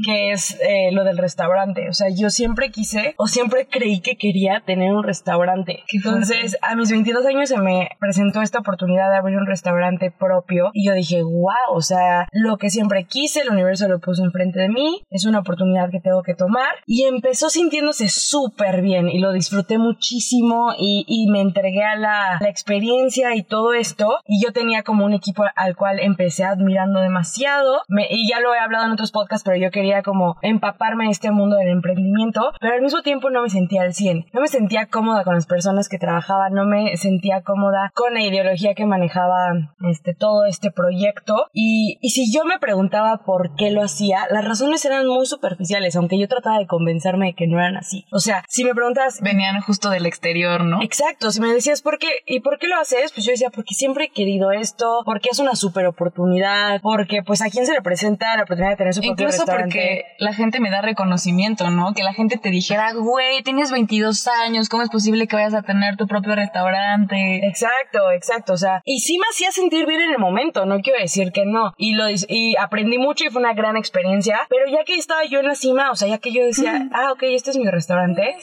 que 0.05 0.33
es 0.33 0.59
eh, 0.61 0.91
lo 0.93 1.05
del 1.09 1.19
restaurante. 1.19 1.89
O 1.89 1.93
sea, 1.93 2.09
yo 2.11 2.31
siempre 2.31 2.71
quise 2.71 3.15
o 3.17 3.27
siempre 3.27 3.67
creí 3.67 4.01
que 4.01 4.17
quería 4.17 4.63
tener 4.65 4.93
un 4.93 5.03
restaurante. 5.03 5.85
Entonces, 5.93 6.57
a 6.63 6.77
mis 6.77 6.91
22 6.91 7.27
años 7.27 7.49
se 7.49 7.59
me 7.59 7.91
presentó 7.99 8.43
esta 8.43 8.61
oportunidad 8.61 9.11
de 9.11 9.17
abrir 9.17 9.39
un 9.39 9.47
restaurante 9.47 10.11
propio 10.11 10.71
y 10.73 10.87
yo 10.87 10.95
dije, 10.95 11.23
wow, 11.23 11.75
o 11.75 11.83
sea, 11.83 12.29
lo 12.33 12.57
que 12.59 12.71
siempre 12.71 13.05
quise, 13.05 13.41
el 13.41 13.51
universo 13.51 13.89
lo 13.89 14.01
puso 14.01 14.25
enfrente 14.25 14.61
de 14.61 14.69
mí, 14.69 15.03
es 15.11 15.25
una 15.25 15.41
oportunidad 15.41 15.91
que 15.91 16.01
tengo 16.01 16.23
que 16.23 16.35
tomar 16.35 16.69
y 16.87 17.05
empezó 17.05 17.51
sintiéndose 17.51 18.09
súper 18.09 18.83
bien 18.83 19.09
y 19.09 19.19
lo 19.19 19.33
disfruté 19.33 19.79
muchísimo 19.79 20.73
y, 20.79 21.05
y 21.09 21.31
me 21.31 21.41
entregué 21.41 21.85
a 21.85 21.97
la, 21.97 22.39
la 22.41 22.49
experiencia 22.49 23.35
y 23.35 23.43
todo 23.43 23.73
esto 23.75 24.19
y 24.27 24.43
yo 24.45 24.53
tenía 24.53 24.83
como 24.83 25.05
un 25.05 25.15
equipo 25.15 25.45
al 25.57 25.77
cual 25.77 26.01
empecé 26.01 26.45
admirando 26.45 27.01
demasiado 27.01 27.83
me, 27.89 28.07
y 28.11 28.29
ya 28.29 28.41
lo 28.41 28.55
he 28.55 28.59
hablado 28.59 28.87
en 28.87 28.93
otros 28.93 29.13
podcasts, 29.13 29.45
pero 29.45 29.57
yo 29.57 29.71
quería 29.71 30.03
como 30.03 30.37
empaparme 30.43 30.98
en 31.05 31.11
este 31.11 31.31
mundo 31.31 31.57
del 31.57 31.69
emprendimiento, 31.69 32.53
pero 32.61 32.75
al 32.75 32.83
mismo 32.83 33.03
tiempo 33.03 33.31
no 33.31 33.43
me 33.43 33.51
sentía 33.51 33.83
al 33.83 33.95
100. 33.95 34.27
No 34.33 34.41
me 34.41 34.49
sentía 34.49 34.87
cómoda 34.87 35.25
con 35.25 35.35
las 35.35 35.47
personas 35.47 35.89
que 35.89 35.99
trabajaban, 35.99 36.53
no 36.53 36.65
me 36.65 36.97
sentía 36.97 37.43
cómoda 37.43 37.91
con 37.95 38.15
la 38.15 38.23
ideología 38.23 38.75
que 38.75 38.87
manejaba 38.87 39.53
este, 39.89 40.15
todo 40.15 40.45
este 40.47 40.71
proyecto. 40.71 41.49
Y, 41.53 41.99
y 42.01 42.11
si 42.11 42.33
yo 42.33 42.45
me 42.45 42.59
preguntaba 42.59 43.19
por 43.25 43.55
qué 43.57 43.71
lo 43.71 43.83
hacía, 43.83 44.27
las 44.31 44.45
razones 44.45 44.85
eran 44.85 45.07
muy 45.07 45.27
superficiales, 45.27 45.97
aunque 45.97 46.19
yo 46.19 46.29
trataba 46.29 46.59
de 46.59 46.67
convencerme 46.67 47.27
de 47.27 47.35
que 47.35 47.47
no 47.47 47.59
eran 47.59 47.77
así. 47.77 48.07
O 48.11 48.19
sea, 48.19 48.45
si 48.49 48.65
me 48.65 48.75
preguntas... 48.75 49.21
Venían 49.21 49.61
justo 49.61 49.91
del 49.91 50.07
exterior, 50.07 50.65
¿no? 50.65 50.83
Exacto, 50.83 51.31
si 51.31 51.41
me 51.41 51.49
decías, 51.53 51.83
¿por 51.83 51.99
qué? 51.99 52.09
¿Y 52.27 52.41
por 52.41 52.59
qué 52.59 52.69
lo 52.69 52.77
haces? 52.77 53.13
Pues 53.13 53.25
yo 53.27 53.33
decía, 53.33 53.51
porque 53.51 53.75
siempre 53.75 54.05
he 54.07 54.11
querido 54.11 54.53
esto, 54.53 55.03
porque 55.05 55.29
es 55.33 55.39
una 55.39 55.55
super 55.55 55.87
oportunidad, 55.87 56.81
porque 56.83 57.23
pues 57.23 57.43
a 57.43 57.51
quién 57.51 57.67
se 57.67 57.73
le 57.73 57.83
presenta 57.83 58.37
la 58.37 58.43
oportunidad 58.43 58.73
de 58.73 58.77
tener 58.77 58.95
su 58.95 59.01
propio 59.01 59.13
Incluso 59.13 59.43
restaurante. 59.43 59.75
porque 59.75 60.05
la 60.19 60.33
gente 60.33 60.61
me 60.61 60.71
da 60.71 60.81
reconocimiento, 60.89 61.71
¿no? 61.71 61.93
Que 61.95 62.03
la 62.03 62.13
gente 62.13 62.39
te 62.39 62.51
dijera, 62.51 62.93
güey, 62.93 63.43
tienes 63.43 63.71
22 63.71 64.27
años, 64.29 64.69
¿cómo 64.69 64.83
es 64.83 64.91
posible 64.91 65.27
que 65.27 65.37
vayas 65.37 65.55
a 65.55 65.63
tener 65.63 65.97
tu 65.97 66.07
propio 66.07 66.35
restaurante? 66.35 67.47
Exacto, 67.47 68.11
exacto, 68.13 68.53
o 68.55 68.57
sea, 68.57 68.83
y 68.85 69.01
sí 69.01 69.19
me 69.19 69.27
hacía 69.31 69.53
sentir 69.53 69.87
bien 69.87 70.01
en 70.01 70.13
el 70.13 70.19
momento, 70.19 70.67
no 70.67 70.81
quiero 70.81 70.99
decir 71.01 71.33
que 71.33 71.45
no, 71.47 71.75
y 71.77 71.95
lo 71.95 72.05
y 72.11 72.57
aprendí 72.57 72.99
mucho 72.99 73.25
y 73.25 73.31
fue 73.31 73.41
una 73.41 73.55
gran 73.55 73.77
experiencia, 73.77 74.41
pero 74.49 74.65
ya 74.71 74.85
que 74.85 74.95
estaba 74.95 75.25
yo 75.25 75.41
en 75.41 75.47
la 75.47 75.55
cima, 75.55 75.91
o 75.91 75.97
sea, 75.97 76.09
ya 76.09 76.19
que 76.19 76.33
yo 76.33 76.45
decía, 76.45 76.89
ah, 76.93 77.13
ok, 77.13 77.23
este 77.25 77.51
es 77.51 77.57
mi 77.57 77.69
restaurante, 77.69 78.37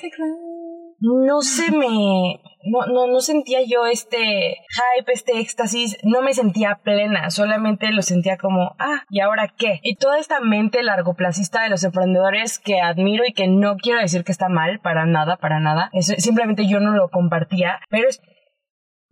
no 1.00 1.42
se 1.42 1.72
me, 1.72 2.42
no, 2.66 2.86
no, 2.88 3.08
no 3.08 3.20
sentía 3.20 3.60
yo 3.68 3.86
este 3.86 4.18
hype, 4.18 5.12
este 5.12 5.40
éxtasis, 5.40 5.98
no 6.04 6.22
me 6.22 6.34
sentía 6.34 6.80
plena, 6.84 7.30
solamente 7.30 7.92
lo 7.92 8.02
sentía 8.02 8.38
como, 8.38 8.75
ah, 8.80 9.04
¿y 9.10 9.20
ahora 9.20 9.54
qué? 9.56 9.80
Y 9.84 9.96
toda 9.96 10.20
esta 10.20 10.40
mente 10.40 10.84
largoplacista 10.84 11.64
de 11.64 11.70
los 11.70 11.84
emprendedores 11.84 12.60
que 12.60 12.82
admiro 12.82 13.24
y 13.25 13.34
que 13.34 13.48
no 13.48 13.78
quiero 13.78 14.00
decir 14.00 14.24
que 14.24 14.32
está 14.32 14.50
mal, 14.50 14.80
para 14.80 15.06
nada, 15.06 15.38
para 15.38 15.60
nada, 15.60 15.90
eso, 15.94 16.14
simplemente 16.18 16.68
yo 16.68 16.80
no 16.80 16.92
lo 16.92 17.10
compartía, 17.10 17.80
pero 17.90 18.08
es 18.08 18.22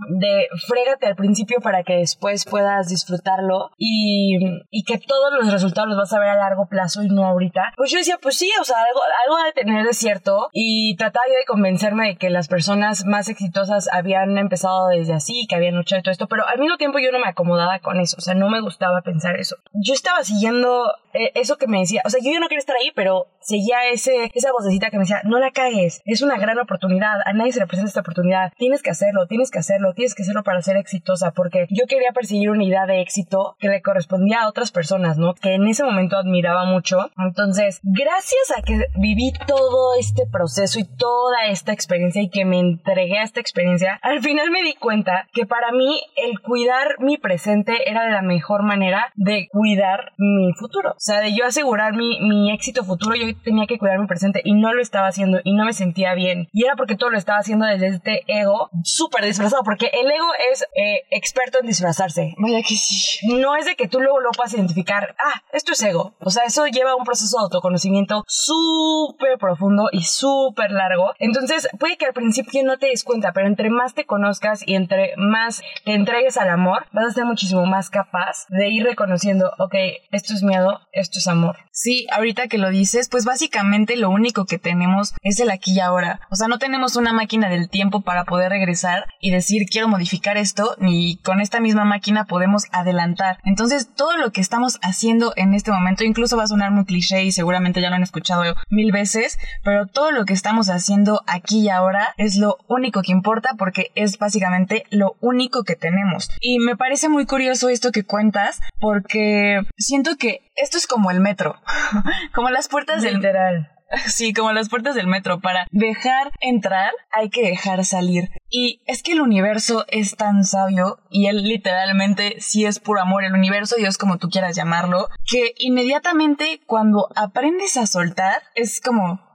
de 0.10 0.48
frégate 0.68 1.08
al 1.08 1.16
principio 1.16 1.60
para 1.62 1.84
que 1.84 1.98
después 1.98 2.46
puedas 2.46 2.88
disfrutarlo 2.88 3.72
y, 3.78 4.38
y 4.70 4.84
que 4.84 4.98
todos 4.98 5.34
los 5.34 5.52
resultados 5.52 5.90
los 5.90 5.98
vas 5.98 6.14
a 6.14 6.20
ver 6.20 6.30
a 6.30 6.36
largo 6.36 6.68
plazo 6.68 7.04
y 7.04 7.08
no 7.08 7.26
ahorita. 7.26 7.74
Pues 7.78 7.92
yo 7.92 7.98
decía, 7.98 8.18
pues 8.22 8.38
sí, 8.38 8.50
o 8.60 8.64
sea, 8.64 8.78
algo, 8.78 9.02
algo 9.26 9.44
de 9.44 9.52
tener 9.54 9.86
de 9.86 9.94
cierto 9.94 10.50
y 10.52 10.96
trataba 10.96 11.26
yo 11.28 11.38
de 11.38 11.46
convencerme 11.46 12.08
de 12.08 12.16
que 12.18 12.30
las 12.30 12.48
personas 12.48 13.06
más 13.06 13.30
exitosas 13.30 13.90
habían 13.92 14.38
empezado 14.38 14.88
desde 14.88 15.14
así, 15.14 15.46
que 15.48 15.56
habían 15.56 15.76
y 15.84 16.02
todo 16.02 16.12
esto, 16.12 16.28
pero 16.28 16.48
al 16.48 16.60
mismo 16.60 16.78
tiempo 16.78 17.00
yo 17.00 17.12
no 17.12 17.20
me 17.20 17.28
acomodaba 17.28 17.80
con 17.80 18.00
eso, 18.00 18.16
o 18.18 18.22
sea, 18.22 18.34
no 18.34 18.50
me 18.50 18.62
gustaba 18.62 19.02
pensar 19.02 19.36
eso. 19.38 19.58
Yo 19.74 19.94
estaba 19.94 20.24
siguiendo 20.24 20.86
eh, 21.14 21.32
eso 21.36 21.58
que 21.58 21.68
me 21.68 21.80
decía, 21.80 22.02
o 22.06 22.10
sea, 22.10 22.20
yo 22.24 22.40
no 22.40 22.48
quería 22.48 22.60
estar 22.60 22.76
ahí, 22.76 22.92
pero 22.96 23.28
seguía 23.40 23.88
ese, 23.92 24.32
esa 24.34 24.52
vocecita 24.52 24.90
que 24.90 24.98
me 24.98 25.04
decía, 25.04 25.22
no 25.24 25.40
la 25.40 25.52
cagues, 25.52 26.02
es 26.06 26.22
una 26.22 26.38
gran 26.38 26.58
oportunidad, 26.60 27.20
a 27.26 27.34
nadie 27.34 27.52
se 27.52 27.60
le 27.60 27.68
presenta 27.68 27.90
esta 27.90 28.02
oportunidad, 28.02 28.52
tienes 28.58 28.82
que 28.82 28.92
hacerlo, 28.92 29.28
tienes 29.28 29.52
que 29.52 29.60
hacerlo, 29.60 29.93
tienes 29.94 30.16
que 30.16 30.24
hacerlo 30.24 30.44
para 30.44 30.62
ser 30.62 30.78
exitosa, 30.78 31.32
porque 31.32 31.68
yo 31.70 31.86
quería 31.88 32.12
perseguir 32.12 32.50
una 32.50 32.64
idea 32.64 32.86
de 32.86 33.02
éxito 33.02 33.56
que 33.60 33.70
le 33.70 33.82
correspondía 33.82 34.42
a 34.42 34.50
otras 34.50 34.72
personas, 34.72 35.18
¿no? 35.18 35.34
Que 35.34 35.54
en 35.54 35.68
ese 35.68 35.84
momento 35.84 36.18
admiraba 36.18 36.66
mucho. 36.66 37.12
Entonces, 37.18 37.80
gracias 37.84 38.54
a 38.58 38.62
que 38.62 38.88
viví 38.96 39.34
todo 39.48 39.96
este 40.00 40.26
proceso 40.26 40.80
y 40.80 40.84
toda 40.84 41.48
esta 41.48 41.74
experiencia 41.74 42.22
y 42.22 42.30
que 42.30 42.46
me 42.46 42.60
entregué 42.60 43.20
a 43.20 43.24
esta 43.24 43.40
experiencia, 43.40 44.00
al 44.02 44.22
final 44.22 44.52
me 44.52 44.64
di 44.64 44.74
cuenta 44.76 45.28
que 45.34 45.46
para 45.46 45.72
mí 45.72 46.02
el 46.16 46.40
cuidar 46.40 47.00
mi 47.00 47.18
presente 47.18 47.90
era 47.90 48.10
la 48.10 48.22
mejor 48.22 48.64
manera 48.64 49.12
de 49.16 49.48
cuidar 49.52 50.14
mi 50.18 50.54
futuro. 50.54 50.92
O 50.92 51.00
sea, 51.00 51.20
de 51.22 51.36
yo 51.36 51.46
asegurar 51.46 51.94
mi, 51.94 52.20
mi 52.22 52.52
éxito 52.52 52.84
futuro, 52.84 53.16
yo 53.16 53.28
tenía 53.44 53.68
que 53.68 53.78
cuidar 53.78 54.00
mi 54.00 54.08
presente 54.08 54.42
y 54.44 54.54
no 54.54 54.74
lo 54.74 54.82
estaba 54.82 55.08
haciendo 55.08 55.40
y 55.44 55.54
no 55.54 55.66
me 55.66 55.74
sentía 55.74 56.14
bien. 56.14 56.48
Y 56.52 56.66
era 56.66 56.76
porque 56.76 56.96
todo 56.96 57.10
lo 57.10 57.18
estaba 57.18 57.40
haciendo 57.40 57.66
desde 57.66 57.88
este 57.88 58.24
ego 58.28 58.70
súper 58.84 59.26
disfrazado, 59.26 59.64
porque 59.74 59.90
el 59.92 60.06
ego 60.06 60.28
es 60.52 60.64
eh, 60.76 61.02
experto 61.10 61.58
en 61.60 61.66
disfrazarse. 61.66 62.36
Vaya 62.38 62.62
que 62.62 62.76
sí. 62.76 63.18
No 63.26 63.56
es 63.56 63.66
de 63.66 63.76
que 63.76 63.88
tú 63.88 64.00
luego 64.00 64.20
lo 64.20 64.30
puedas 64.30 64.54
identificar, 64.54 65.16
ah, 65.18 65.42
esto 65.52 65.74
es 65.74 65.82
ego. 65.82 66.14
O 66.20 66.30
sea, 66.30 66.44
eso 66.44 66.68
lleva 66.68 66.96
un 66.96 67.06
proceso 67.06 67.38
de 67.38 67.46
autoconocimiento 67.46 68.24
súper 68.28 69.40
profundo 69.40 69.90
y 69.92 70.04
súper 70.04 70.70
largo. 70.70 71.14
Entonces, 71.18 71.68
puede 71.80 71.98
que 71.98 72.06
al 72.06 72.14
principio 72.14 72.64
no 72.64 72.78
te 72.78 72.86
des 72.86 73.04
cuenta, 73.04 73.34
pero 73.34 73.48
entre 73.48 73.72
más 73.72 73.96
te 73.96 74.06
conozcas 74.06 74.62
y 74.64 74.76
entre 74.76 75.16
más 75.18 75.64
te 75.86 75.96
entregues 75.96 76.38
al 76.38 76.50
amor, 76.50 76.86
vas 76.92 77.08
a 77.08 77.12
ser 77.12 77.26
muchísimo 77.26 77.66
más 77.66 77.90
capaz 77.90 78.46
de 78.50 78.70
ir 78.70 78.84
reconociendo, 78.84 79.54
ok, 79.58 79.74
esto 80.12 80.34
es 80.34 80.44
miedo, 80.44 80.82
esto 80.92 81.18
es 81.18 81.28
amor. 81.28 81.58
Sí, 81.72 82.06
ahorita 82.12 82.48
que 82.48 82.60
lo 82.60 82.70
dices, 82.70 83.10
pues 83.10 83.26
básicamente 83.26 83.98
lo 83.98 84.12
único 84.12 84.46
que 84.46 84.60
tenemos 84.60 85.16
es 85.24 85.40
el 85.40 85.50
aquí 85.50 85.74
y 85.74 85.80
ahora. 85.80 86.20
O 86.30 86.36
sea, 86.36 86.48
no 86.48 86.60
tenemos 86.60 86.96
una 86.96 87.12
máquina 87.12 87.50
del 87.50 87.70
tiempo 87.70 88.02
para 88.02 88.26
poder 88.26 88.52
regresar 88.52 89.08
y 89.20 89.32
decir 89.32 89.63
quiero 89.66 89.88
modificar 89.88 90.38
esto, 90.38 90.76
ni 90.80 91.18
con 91.18 91.42
esta 91.42 91.60
misma 91.60 91.86
máquina 91.86 92.26
podemos 92.26 92.66
adelantar. 92.72 93.38
Entonces, 93.44 93.90
todo 93.96 94.18
lo 94.18 94.32
que 94.32 94.42
estamos 94.42 94.80
haciendo 94.82 95.34
en 95.36 95.54
este 95.54 95.72
momento, 95.72 96.04
incluso 96.04 96.38
va 96.38 96.44
a 96.44 96.48
sonar 96.48 96.72
muy 96.72 96.86
cliché 96.86 97.24
y 97.24 97.32
seguramente 97.32 97.82
ya 97.82 97.90
lo 97.90 97.96
han 97.96 98.04
escuchado 98.04 98.56
mil 98.70 98.92
veces, 98.92 99.40
pero 99.64 99.88
todo 99.88 100.12
lo 100.12 100.26
que 100.26 100.34
estamos 100.34 100.70
haciendo 100.70 101.24
aquí 101.28 101.62
y 101.62 101.70
ahora 101.70 102.14
es 102.18 102.38
lo 102.38 102.58
único 102.68 103.02
que 103.02 103.12
importa 103.12 103.52
porque 103.58 103.92
es 103.96 104.18
básicamente 104.18 104.86
lo 104.90 105.16
único 105.22 105.64
que 105.64 105.76
tenemos. 105.76 106.30
Y 106.42 106.60
me 106.60 106.76
parece 106.76 107.10
muy 107.10 107.26
curioso 107.26 107.70
esto 107.70 107.92
que 107.92 108.04
cuentas 108.04 108.62
porque 108.80 109.62
siento 109.78 110.18
que 110.18 110.42
esto 110.56 110.78
es 110.78 110.88
como 110.88 111.12
el 111.12 111.20
metro, 111.20 111.56
como 112.34 112.50
las 112.50 112.68
puertas 112.68 113.02
del 113.02 113.16
Literal. 113.16 113.73
Sí, 114.08 114.34
como 114.34 114.52
las 114.52 114.70
puertas 114.70 114.96
del 114.96 115.08
metro. 115.08 115.40
Para 115.40 115.66
dejar 115.72 116.32
entrar 116.42 116.92
hay 117.12 117.30
que 117.30 117.44
dejar 117.44 117.86
salir. 117.86 118.30
Y 118.50 118.82
es 118.86 119.04
que 119.04 119.14
el 119.14 119.22
universo 119.22 119.86
es 119.88 120.16
tan 120.16 120.44
sabio 120.44 121.00
y 121.10 121.28
él 121.28 121.44
literalmente 121.44 122.36
sí 122.40 122.66
es 122.66 122.80
puro 122.80 123.02
amor, 123.02 123.24
el 123.24 123.34
universo, 123.34 123.76
Dios 123.78 123.98
como 123.98 124.18
tú 124.18 124.30
quieras 124.30 124.56
llamarlo, 124.56 125.10
que 125.26 125.54
inmediatamente 125.58 126.62
cuando 126.66 127.10
aprendes 127.16 127.78
a 127.78 127.88
soltar 127.88 128.44
es 128.56 128.82
como... 128.82 129.33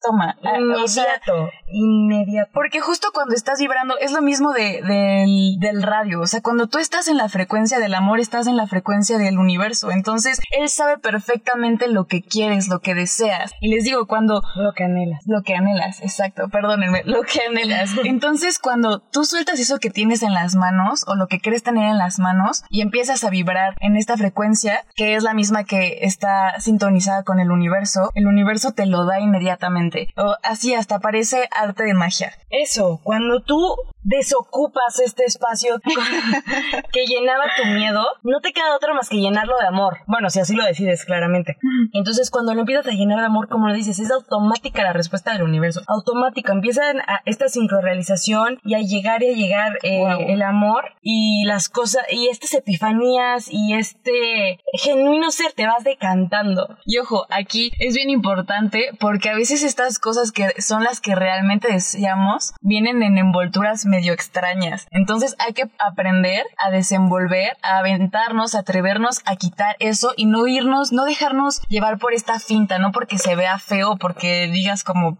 Toma, 0.00 0.36
o 0.40 0.86
sea, 0.88 1.04
Inmediato, 1.04 1.50
inmediato. 1.70 2.50
porque 2.54 2.80
justo 2.80 3.08
cuando 3.12 3.34
estás 3.34 3.58
vibrando 3.58 3.98
es 3.98 4.12
lo 4.12 4.22
mismo 4.22 4.52
de, 4.52 4.80
del, 4.82 5.58
del 5.58 5.82
radio. 5.82 6.20
O 6.20 6.26
sea, 6.26 6.40
cuando 6.40 6.68
tú 6.68 6.78
estás 6.78 7.08
en 7.08 7.16
la 7.16 7.28
frecuencia 7.28 7.80
del 7.80 7.94
amor, 7.94 8.20
estás 8.20 8.46
en 8.46 8.56
la 8.56 8.66
frecuencia 8.68 9.18
del 9.18 9.38
universo. 9.38 9.90
Entonces, 9.90 10.40
él 10.56 10.68
sabe 10.68 10.98
perfectamente 10.98 11.88
lo 11.88 12.06
que 12.06 12.22
quieres, 12.22 12.68
lo 12.68 12.80
que 12.80 12.94
deseas. 12.94 13.52
Y 13.60 13.74
les 13.74 13.84
digo, 13.84 14.06
cuando 14.06 14.40
Lo 14.54 14.72
que 14.72 14.84
anhelas. 14.84 15.22
lo 15.26 15.42
que 15.42 15.54
anhelas, 15.54 16.00
exacto, 16.00 16.48
perdónenme, 16.48 17.02
lo 17.04 17.22
que 17.22 17.40
anhelas. 17.48 17.90
Entonces, 18.04 18.58
cuando 18.60 19.00
tú 19.00 19.24
sueltas 19.24 19.58
eso 19.58 19.78
que 19.78 19.90
tienes 19.90 20.22
en 20.22 20.32
las 20.32 20.54
manos 20.54 21.04
o 21.08 21.16
lo 21.16 21.26
que 21.26 21.40
crees 21.40 21.62
tener 21.64 21.88
en 21.90 21.98
las 21.98 22.18
manos 22.20 22.62
y 22.70 22.82
empiezas 22.82 23.24
a 23.24 23.30
vibrar 23.30 23.74
en 23.80 23.96
esta 23.96 24.16
frecuencia, 24.16 24.84
que 24.94 25.16
es 25.16 25.24
la 25.24 25.34
misma 25.34 25.64
que 25.64 25.98
está 26.02 26.60
sintonizada 26.60 27.24
con 27.24 27.40
el 27.40 27.50
universo, 27.50 28.10
el 28.14 28.26
universo 28.28 28.72
te 28.72 28.86
lo 28.86 29.04
da 29.04 29.18
inmediatamente. 29.20 29.87
O 30.16 30.34
así 30.42 30.74
hasta 30.74 31.00
parece 31.00 31.48
arte 31.50 31.84
de 31.84 31.94
magia. 31.94 32.32
Eso, 32.50 33.00
cuando 33.02 33.42
tú 33.42 33.76
desocupas 34.02 35.00
este 35.04 35.24
espacio 35.24 35.80
que 36.92 37.04
llenaba 37.06 37.44
tu 37.60 37.68
miedo, 37.68 38.02
no 38.22 38.40
te 38.40 38.52
queda 38.52 38.74
otra 38.74 38.94
más 38.94 39.08
que 39.08 39.18
llenarlo 39.18 39.58
de 39.58 39.66
amor. 39.66 39.98
Bueno, 40.06 40.30
si 40.30 40.40
así 40.40 40.54
lo 40.54 40.64
decides, 40.64 41.04
claramente. 41.04 41.58
Entonces, 41.92 42.30
cuando 42.30 42.54
lo 42.54 42.60
empiezas 42.60 42.86
a 42.86 42.90
llenar 42.92 43.18
de 43.20 43.26
amor, 43.26 43.48
como 43.48 43.68
lo 43.68 43.74
dices, 43.74 43.98
es 43.98 44.10
automática 44.10 44.82
la 44.82 44.92
respuesta 44.92 45.32
del 45.32 45.42
universo. 45.42 45.82
Automática. 45.86 46.52
Empiezan 46.52 47.00
a 47.00 47.20
esta 47.26 47.48
sincrorrealización 47.48 48.58
y 48.64 48.74
a 48.74 48.78
llegar 48.80 49.22
y 49.22 49.32
a 49.32 49.36
llegar 49.36 49.78
eh, 49.82 49.98
Wow. 49.98 50.26
el 50.28 50.42
amor 50.42 50.84
y 51.02 51.44
las 51.44 51.68
cosas, 51.68 52.04
y 52.10 52.28
estas 52.28 52.54
epifanías 52.54 53.48
y 53.50 53.74
este 53.74 54.60
genuino 54.74 55.30
ser, 55.30 55.52
te 55.52 55.66
vas 55.66 55.84
decantando. 55.84 56.76
Y 56.84 56.98
ojo, 56.98 57.26
aquí 57.30 57.72
es 57.78 57.94
bien 57.94 58.10
importante 58.10 58.90
porque 59.00 59.28
a 59.30 59.34
veces 59.34 59.62
estas 59.78 60.00
cosas 60.00 60.32
que 60.32 60.60
son 60.60 60.82
las 60.82 61.00
que 61.00 61.14
realmente 61.14 61.72
deseamos 61.72 62.52
vienen 62.60 63.04
en 63.04 63.16
envolturas 63.16 63.86
medio 63.86 64.12
extrañas. 64.12 64.88
Entonces 64.90 65.36
hay 65.38 65.52
que 65.52 65.70
aprender 65.78 66.44
a 66.58 66.70
desenvolver, 66.70 67.56
a 67.62 67.78
aventarnos, 67.78 68.56
a 68.56 68.60
atrevernos 68.60 69.20
a 69.24 69.36
quitar 69.36 69.76
eso 69.78 70.14
y 70.16 70.26
no 70.26 70.48
irnos, 70.48 70.90
no 70.90 71.04
dejarnos 71.04 71.60
llevar 71.68 71.98
por 71.98 72.12
esta 72.12 72.40
finta, 72.40 72.80
no 72.80 72.90
porque 72.90 73.18
se 73.18 73.36
vea 73.36 73.60
feo, 73.60 73.96
porque 73.98 74.48
digas 74.48 74.82
como, 74.82 75.16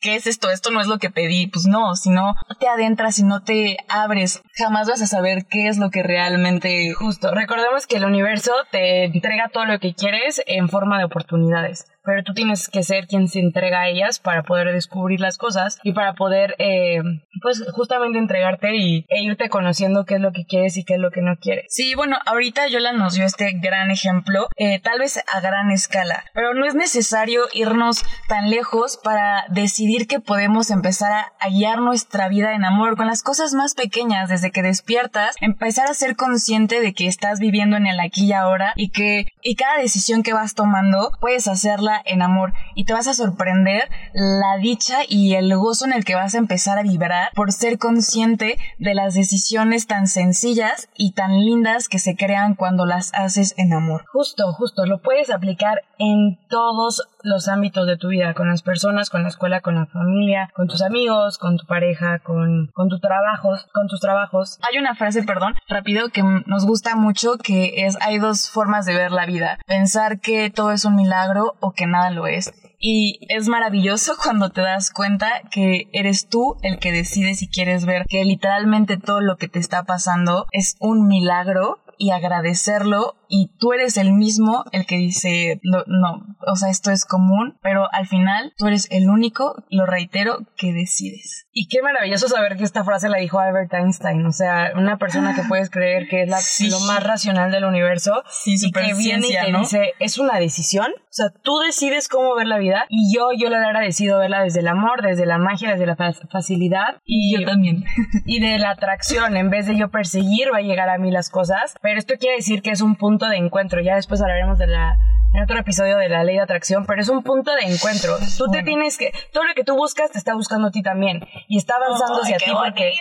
¿qué 0.00 0.14
es 0.14 0.28
esto? 0.28 0.50
Esto 0.50 0.70
no 0.70 0.80
es 0.80 0.86
lo 0.86 0.98
que 0.98 1.10
pedí. 1.10 1.48
Pues 1.48 1.66
no, 1.66 1.96
si 1.96 2.10
no 2.10 2.36
te 2.60 2.68
adentras 2.68 3.18
y 3.18 3.24
no 3.24 3.42
te 3.42 3.78
abres, 3.88 4.40
jamás 4.56 4.88
vas 4.88 5.02
a 5.02 5.06
saber 5.06 5.46
qué 5.46 5.66
es 5.66 5.78
lo 5.78 5.90
que 5.90 6.04
realmente 6.04 6.92
Justo, 6.94 7.34
recordemos 7.34 7.88
que 7.88 7.96
el 7.96 8.04
universo 8.04 8.52
te 8.70 9.06
entrega 9.06 9.48
todo 9.52 9.64
lo 9.64 9.80
que 9.80 9.94
quieres 9.94 10.40
en 10.46 10.68
forma 10.68 10.98
de 10.98 11.06
oportunidades. 11.06 11.86
Pero 12.04 12.22
tú 12.22 12.34
tienes 12.34 12.68
que 12.68 12.82
ser 12.82 13.06
quien 13.06 13.28
se 13.28 13.40
entrega 13.40 13.80
a 13.80 13.88
ellas 13.88 14.18
para 14.18 14.42
poder 14.42 14.72
descubrir 14.72 15.20
las 15.20 15.38
cosas 15.38 15.78
y 15.82 15.92
para 15.92 16.14
poder, 16.14 16.54
eh, 16.58 17.00
pues 17.42 17.64
justamente 17.72 18.18
entregarte 18.18 18.76
y, 18.76 19.06
e 19.08 19.22
irte 19.22 19.48
conociendo 19.48 20.04
qué 20.04 20.16
es 20.16 20.20
lo 20.20 20.32
que 20.32 20.44
quieres 20.44 20.76
y 20.76 20.84
qué 20.84 20.94
es 20.94 21.00
lo 21.00 21.10
que 21.10 21.22
no 21.22 21.36
quieres. 21.36 21.66
Sí, 21.68 21.94
bueno, 21.94 22.18
ahorita 22.26 22.68
Yola 22.68 22.92
nos 22.92 23.14
dio 23.14 23.24
este 23.24 23.52
gran 23.52 23.90
ejemplo, 23.90 24.48
eh, 24.56 24.80
tal 24.80 24.98
vez 24.98 25.22
a 25.32 25.40
gran 25.40 25.70
escala, 25.70 26.24
pero 26.34 26.54
no 26.54 26.66
es 26.66 26.74
necesario 26.74 27.42
irnos 27.52 28.04
tan 28.28 28.50
lejos 28.50 28.98
para 29.02 29.44
decidir 29.48 30.06
que 30.06 30.20
podemos 30.20 30.70
empezar 30.70 31.12
a, 31.12 31.32
a 31.40 31.48
guiar 31.48 31.80
nuestra 31.80 32.28
vida 32.28 32.54
en 32.54 32.64
amor 32.64 32.96
con 32.96 33.06
las 33.06 33.22
cosas 33.22 33.54
más 33.54 33.74
pequeñas 33.74 34.28
desde 34.28 34.50
que 34.50 34.62
despiertas, 34.62 35.36
empezar 35.40 35.88
a 35.88 35.94
ser 35.94 36.16
consciente 36.16 36.80
de 36.80 36.92
que 36.92 37.06
estás 37.06 37.38
viviendo 37.38 37.76
en 37.76 37.86
el 37.86 38.00
aquí 38.00 38.26
y 38.26 38.32
ahora 38.32 38.72
y 38.76 38.90
que 38.90 39.26
y 39.42 39.56
cada 39.56 39.78
decisión 39.78 40.22
que 40.22 40.32
vas 40.32 40.54
tomando 40.54 41.12
puedes 41.20 41.48
hacerla 41.48 41.93
en 42.04 42.22
amor 42.22 42.52
y 42.74 42.84
te 42.84 42.92
vas 42.92 43.06
a 43.06 43.14
sorprender 43.14 43.88
la 44.12 44.58
dicha 44.58 44.98
y 45.08 45.34
el 45.34 45.54
gozo 45.56 45.84
en 45.84 45.92
el 45.92 46.04
que 46.04 46.14
vas 46.14 46.34
a 46.34 46.38
empezar 46.38 46.78
a 46.78 46.82
vibrar 46.82 47.30
por 47.34 47.52
ser 47.52 47.78
consciente 47.78 48.58
de 48.78 48.94
las 48.94 49.14
decisiones 49.14 49.86
tan 49.86 50.06
sencillas 50.06 50.88
y 50.96 51.12
tan 51.12 51.44
lindas 51.44 51.88
que 51.88 51.98
se 51.98 52.16
crean 52.16 52.54
cuando 52.54 52.86
las 52.86 53.12
haces 53.14 53.54
en 53.56 53.72
amor. 53.72 54.04
Justo, 54.12 54.52
justo, 54.52 54.86
lo 54.86 55.00
puedes 55.00 55.30
aplicar 55.30 55.82
en 55.98 56.38
todos 56.48 57.08
los 57.24 57.48
ámbitos 57.48 57.86
de 57.86 57.96
tu 57.96 58.08
vida, 58.08 58.34
con 58.34 58.48
las 58.48 58.62
personas, 58.62 59.10
con 59.10 59.22
la 59.22 59.28
escuela, 59.28 59.60
con 59.60 59.74
la 59.74 59.86
familia, 59.86 60.50
con 60.54 60.68
tus 60.68 60.82
amigos, 60.82 61.38
con 61.38 61.56
tu 61.56 61.66
pareja, 61.66 62.20
con, 62.20 62.70
con 62.72 62.88
tus 62.88 63.00
trabajos, 63.00 63.66
con 63.72 63.88
tus 63.88 64.00
trabajos. 64.00 64.58
Hay 64.70 64.78
una 64.78 64.94
frase, 64.94 65.22
perdón, 65.22 65.54
rápido, 65.68 66.10
que 66.10 66.22
nos 66.22 66.66
gusta 66.66 66.94
mucho, 66.94 67.38
que 67.38 67.86
es, 67.86 67.96
hay 68.00 68.18
dos 68.18 68.50
formas 68.50 68.86
de 68.86 68.94
ver 68.94 69.10
la 69.10 69.26
vida. 69.26 69.58
Pensar 69.66 70.20
que 70.20 70.50
todo 70.50 70.70
es 70.70 70.84
un 70.84 70.94
milagro 70.94 71.56
o 71.60 71.72
que 71.72 71.86
nada 71.86 72.10
lo 72.10 72.26
es. 72.26 72.52
Y 72.86 73.18
es 73.30 73.48
maravilloso 73.48 74.14
cuando 74.22 74.50
te 74.50 74.60
das 74.60 74.90
cuenta 74.90 75.40
que 75.50 75.88
eres 75.92 76.28
tú 76.28 76.56
el 76.62 76.78
que 76.78 76.92
decide 76.92 77.34
si 77.34 77.48
quieres 77.48 77.86
ver 77.86 78.04
que 78.08 78.24
literalmente 78.24 78.98
todo 78.98 79.22
lo 79.22 79.36
que 79.36 79.48
te 79.48 79.58
está 79.58 79.84
pasando 79.84 80.46
es 80.52 80.76
un 80.80 81.08
milagro 81.08 81.78
y 81.98 82.10
agradecerlo 82.10 83.14
y 83.28 83.50
tú 83.58 83.72
eres 83.72 83.96
el 83.96 84.12
mismo 84.12 84.64
el 84.72 84.86
que 84.86 84.96
dice 84.96 85.60
no, 85.62 85.78
no, 85.86 86.24
o 86.46 86.56
sea, 86.56 86.70
esto 86.70 86.90
es 86.90 87.04
común, 87.04 87.58
pero 87.62 87.88
al 87.92 88.06
final 88.06 88.52
tú 88.56 88.66
eres 88.66 88.86
el 88.90 89.08
único, 89.08 89.64
lo 89.70 89.86
reitero, 89.86 90.38
que 90.56 90.72
decides. 90.72 91.46
Y 91.52 91.68
qué 91.68 91.82
maravilloso 91.82 92.28
saber 92.28 92.56
que 92.56 92.64
esta 92.64 92.84
frase 92.84 93.08
la 93.08 93.18
dijo 93.18 93.38
Albert 93.38 93.72
Einstein, 93.74 94.24
o 94.26 94.32
sea, 94.32 94.72
una 94.76 94.98
persona 94.98 95.34
que 95.34 95.42
puedes 95.48 95.70
creer 95.70 96.06
que 96.08 96.22
es 96.22 96.28
la, 96.28 96.38
Sí. 96.38 96.68
lo 96.68 96.80
más 96.80 97.02
racional 97.02 97.50
del 97.50 97.64
universo 97.64 98.22
Sí, 98.28 98.56
y 98.60 98.70
que 98.72 98.94
viene 98.94 99.26
y 99.28 99.34
te 99.34 99.50
¿no? 99.52 99.60
dice, 99.60 99.92
es 100.00 100.18
una 100.18 100.38
decisión, 100.38 100.88
o 100.92 101.12
sea, 101.16 101.26
tú 101.42 101.58
decides 101.58 102.08
cómo 102.08 102.34
ver 102.34 102.46
la 102.46 102.58
vida 102.58 102.86
y 102.88 103.14
yo, 103.14 103.28
yo 103.36 103.48
le 103.48 103.56
he 103.56 103.64
agradecido 103.64 104.18
verla 104.18 104.42
desde 104.42 104.60
el 104.60 104.68
amor, 104.68 105.02
desde 105.02 105.26
la 105.26 105.38
magia, 105.38 105.70
desde 105.70 105.86
la 105.86 105.96
fa- 105.96 106.12
facilidad 106.30 106.98
y, 107.04 107.38
Yo 107.40 107.46
también. 107.46 107.84
y 108.26 108.40
de 108.40 108.58
la 108.58 108.70
atracción, 108.70 109.36
en 109.36 109.50
vez 109.50 109.66
de 109.66 109.76
yo 109.76 109.90
perseguir 109.90 110.48
va 110.52 110.58
a 110.58 110.62
llegar 110.62 110.88
a 110.88 110.98
mí 110.98 111.10
las 111.10 111.30
cosas, 111.30 111.74
pero 111.84 111.98
esto 111.98 112.14
quiere 112.18 112.36
decir 112.36 112.62
que 112.62 112.70
es 112.70 112.80
un 112.80 112.96
punto 112.96 113.28
de 113.28 113.36
encuentro, 113.36 113.82
ya 113.82 113.96
después 113.96 114.22
hablaremos 114.22 114.58
de 114.58 114.68
la 114.68 114.96
en 115.34 115.42
otro 115.42 115.58
episodio 115.58 115.98
de 115.98 116.08
la 116.08 116.24
ley 116.24 116.36
de 116.36 116.40
atracción, 116.40 116.86
pero 116.86 117.02
es 117.02 117.10
un 117.10 117.22
punto 117.22 117.50
de 117.54 117.70
encuentro. 117.70 118.16
Tú 118.38 118.46
te 118.50 118.62
tienes 118.62 118.96
que, 118.96 119.12
todo 119.32 119.44
lo 119.44 119.52
que 119.52 119.64
tú 119.64 119.76
buscas 119.76 120.10
te 120.10 120.16
está 120.16 120.32
buscando 120.32 120.68
a 120.68 120.70
ti 120.70 120.80
también 120.80 121.28
y 121.46 121.58
está 121.58 121.74
avanzando 121.76 122.22
hacia 122.22 122.38
ti 122.38 122.52
porque 122.54 122.94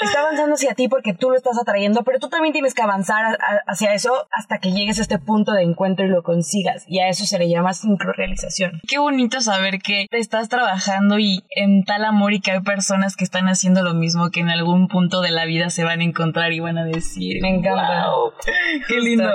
está 0.00 0.20
avanzando 0.20 0.54
hacia 0.54 0.74
ti 0.74 0.88
porque 0.88 1.14
tú 1.14 1.30
lo 1.30 1.36
estás 1.36 1.58
atrayendo, 1.58 2.02
pero 2.04 2.18
tú 2.18 2.28
también 2.28 2.52
tienes 2.52 2.74
que 2.74 2.82
avanzar 2.82 3.24
a- 3.24 3.28
a- 3.32 3.62
hacia 3.66 3.94
eso 3.94 4.26
hasta 4.32 4.58
que 4.58 4.72
llegues 4.72 4.98
a 4.98 5.02
este 5.02 5.18
punto 5.18 5.52
de 5.52 5.62
encuentro 5.62 6.04
y 6.04 6.08
lo 6.08 6.22
consigas. 6.22 6.84
Y 6.88 7.00
a 7.00 7.08
eso 7.08 7.24
se 7.26 7.38
le 7.38 7.48
llama 7.48 7.72
sincrorealización. 7.72 8.80
Qué 8.88 8.98
bonito 8.98 9.40
saber 9.40 9.78
que 9.80 10.06
te 10.10 10.18
estás 10.18 10.48
trabajando 10.48 11.18
y 11.18 11.44
en 11.56 11.84
tal 11.84 12.04
amor 12.04 12.32
y 12.32 12.40
que 12.40 12.52
hay 12.52 12.60
personas 12.60 13.16
que 13.16 13.24
están 13.24 13.46
haciendo 13.48 13.82
lo 13.82 13.94
mismo 13.94 14.30
que 14.30 14.40
en 14.40 14.50
algún 14.50 14.88
punto 14.88 15.20
de 15.20 15.30
la 15.30 15.44
vida 15.44 15.70
se 15.70 15.84
van 15.84 16.00
a 16.00 16.04
encontrar 16.04 16.52
y 16.52 16.60
van 16.60 16.78
a 16.78 16.84
decir. 16.84 17.40
Me 17.42 17.48
encanta. 17.56 18.08
"Wow, 18.10 18.32
qué 18.88 19.00
lindo. 19.00 19.30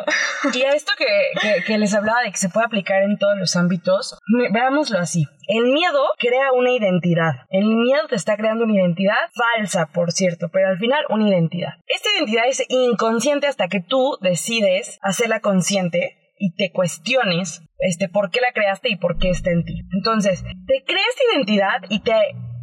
Y 0.53 0.61
a 0.63 0.71
esto 0.73 0.91
que, 0.97 1.05
que- 1.41 1.63
que 1.65 1.77
les 1.77 1.93
hablaba 1.93 2.21
de 2.21 2.31
que 2.31 2.37
se 2.37 2.49
puede 2.49 2.65
aplicar 2.65 3.03
en 3.03 3.17
todos 3.17 3.37
los 3.37 3.55
ámbitos, 3.55 4.17
veámoslo 4.51 4.99
así. 4.99 5.25
El 5.51 5.63
miedo 5.63 5.99
crea 6.19 6.51
una 6.53 6.69
identidad. 6.69 7.47
El 7.49 7.65
miedo 7.65 8.07
te 8.07 8.15
está 8.15 8.37
creando 8.37 8.65
una 8.65 8.75
identidad 8.75 9.15
falsa, 9.33 9.87
por 9.87 10.11
cierto, 10.11 10.49
pero 10.53 10.67
al 10.67 10.77
final 10.77 11.03
una 11.09 11.27
identidad. 11.27 11.73
Esta 11.87 12.07
identidad 12.15 12.43
es 12.47 12.63
inconsciente 12.69 13.47
hasta 13.47 13.67
que 13.67 13.81
tú 13.81 14.19
decides 14.21 14.99
hacerla 15.01 15.39
consciente 15.39 16.35
y 16.37 16.53
te 16.53 16.71
cuestiones 16.71 17.63
este, 17.79 18.09
por 18.09 18.29
qué 18.29 18.41
la 18.41 18.53
creaste 18.53 18.89
y 18.89 18.97
por 18.97 19.17
qué 19.17 19.31
está 19.31 19.49
en 19.49 19.65
ti. 19.65 19.81
Entonces, 19.91 20.43
te 20.43 20.83
crea 20.85 21.03
esta 21.09 21.23
identidad 21.33 21.81
y 21.89 22.01
te 22.01 22.13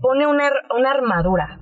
pone 0.01 0.29
una, 0.29 0.53
una 0.73 0.93
armadura 0.93 1.59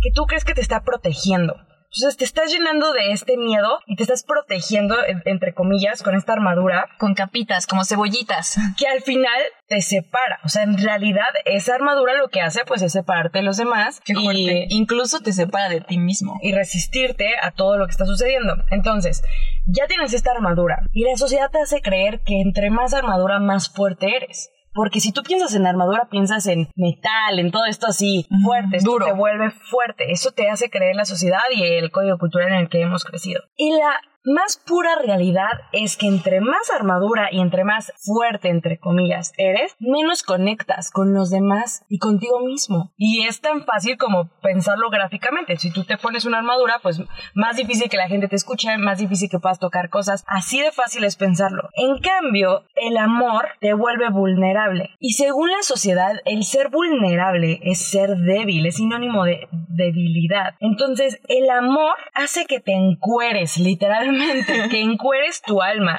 que 0.00 0.12
tú 0.14 0.26
crees 0.26 0.44
que 0.44 0.54
te 0.54 0.60
está 0.60 0.84
protegiendo. 0.84 1.56
Entonces 1.94 2.16
te 2.18 2.24
estás 2.24 2.52
llenando 2.52 2.92
de 2.92 3.12
este 3.12 3.36
miedo 3.36 3.78
y 3.86 3.96
te 3.96 4.02
estás 4.02 4.22
protegiendo, 4.22 4.96
en- 5.06 5.22
entre 5.24 5.54
comillas, 5.54 6.02
con 6.02 6.14
esta 6.14 6.34
armadura 6.34 6.86
Con 6.98 7.14
capitas, 7.14 7.66
como 7.66 7.84
cebollitas. 7.84 8.56
que 8.76 8.86
al 8.86 9.00
final 9.00 9.40
te 9.68 9.80
separa. 9.80 10.38
O 10.44 10.48
sea, 10.48 10.62
en 10.64 10.76
realidad 10.78 11.26
esa 11.46 11.74
armadura 11.74 12.14
lo 12.14 12.28
que 12.28 12.40
hace 12.42 12.64
pues 12.66 12.82
es 12.82 12.92
separarte 12.92 13.38
de 13.38 13.44
los 13.44 13.56
demás 13.56 14.00
Qué 14.04 14.14
fuerte. 14.14 14.66
y, 14.68 14.76
Incluso 14.76 15.20
te 15.20 15.32
separa 15.32 15.68
de 15.70 15.80
ti 15.80 15.98
mismo. 15.98 16.38
y 16.42 16.52
resistirte 16.52 17.30
a 17.42 17.52
todo 17.52 17.78
lo 17.78 17.86
que 17.86 17.92
está 17.92 18.04
sucediendo. 18.06 18.54
Entonces, 18.70 19.22
ya 19.66 19.86
tienes 19.86 20.12
esta 20.12 20.30
armadura 20.32 20.82
y 20.92 21.04
la 21.04 21.16
sociedad 21.16 21.50
te 21.50 21.60
hace 21.60 21.80
creer 21.80 22.20
que 22.20 22.40
entre 22.40 22.70
más 22.70 22.92
armadura 22.94 23.38
más 23.38 23.68
fuerte 23.70 24.14
eres. 24.16 24.50
Porque 24.72 25.00
si 25.00 25.12
tú 25.12 25.22
piensas 25.22 25.54
en 25.54 25.66
armadura, 25.66 26.08
piensas 26.10 26.46
en 26.46 26.68
metal, 26.76 27.38
en 27.38 27.50
todo 27.50 27.64
esto 27.66 27.86
así 27.86 28.26
fuerte, 28.44 28.76
esto 28.76 28.92
duro. 28.92 29.06
te 29.06 29.12
vuelve 29.12 29.50
fuerte. 29.50 30.12
Eso 30.12 30.30
te 30.32 30.48
hace 30.48 30.70
creer 30.70 30.96
la 30.96 31.04
sociedad 31.04 31.40
y 31.54 31.62
el 31.62 31.90
código 31.90 32.18
cultural 32.18 32.48
en 32.48 32.54
el 32.54 32.68
que 32.68 32.82
hemos 32.82 33.04
crecido. 33.04 33.42
Y 33.56 33.72
la 33.72 34.00
más 34.28 34.58
pura 34.58 34.96
realidad 34.96 35.50
es 35.72 35.96
que 35.96 36.06
entre 36.06 36.40
más 36.40 36.70
armadura 36.70 37.28
y 37.32 37.40
entre 37.40 37.64
más 37.64 37.92
fuerte, 37.98 38.48
entre 38.48 38.78
comillas, 38.78 39.32
eres, 39.38 39.74
menos 39.78 40.22
conectas 40.22 40.90
con 40.90 41.14
los 41.14 41.30
demás 41.30 41.84
y 41.88 41.98
contigo 41.98 42.40
mismo. 42.40 42.92
Y 42.96 43.26
es 43.26 43.40
tan 43.40 43.64
fácil 43.64 43.96
como 43.96 44.28
pensarlo 44.42 44.90
gráficamente. 44.90 45.56
Si 45.56 45.72
tú 45.72 45.84
te 45.84 45.96
pones 45.96 46.24
una 46.24 46.38
armadura, 46.38 46.80
pues 46.82 47.00
más 47.34 47.56
difícil 47.56 47.88
que 47.88 47.96
la 47.96 48.08
gente 48.08 48.28
te 48.28 48.36
escuche, 48.36 48.76
más 48.76 48.98
difícil 48.98 49.30
que 49.30 49.38
puedas 49.38 49.58
tocar 49.58 49.88
cosas. 49.88 50.24
Así 50.26 50.60
de 50.60 50.72
fácil 50.72 51.04
es 51.04 51.16
pensarlo. 51.16 51.70
En 51.74 51.98
cambio, 52.00 52.64
el 52.76 52.96
amor 52.96 53.46
te 53.60 53.72
vuelve 53.72 54.10
vulnerable. 54.10 54.90
Y 54.98 55.12
según 55.12 55.50
la 55.50 55.62
sociedad, 55.62 56.20
el 56.24 56.44
ser 56.44 56.68
vulnerable 56.68 57.60
es 57.62 57.90
ser 57.90 58.16
débil, 58.16 58.66
es 58.66 58.76
sinónimo 58.76 59.24
de 59.24 59.48
debilidad. 59.50 60.54
Entonces, 60.60 61.20
el 61.28 61.48
amor 61.50 61.94
hace 62.14 62.46
que 62.46 62.60
te 62.60 62.72
encueres, 62.72 63.56
literalmente, 63.58 64.17
que 64.70 64.80
encueres 64.80 65.42
tu 65.42 65.62
alma. 65.62 65.98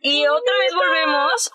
Y 0.00 0.26
otra 0.26 0.58
vez 0.58 0.74
volvemos 0.74 1.52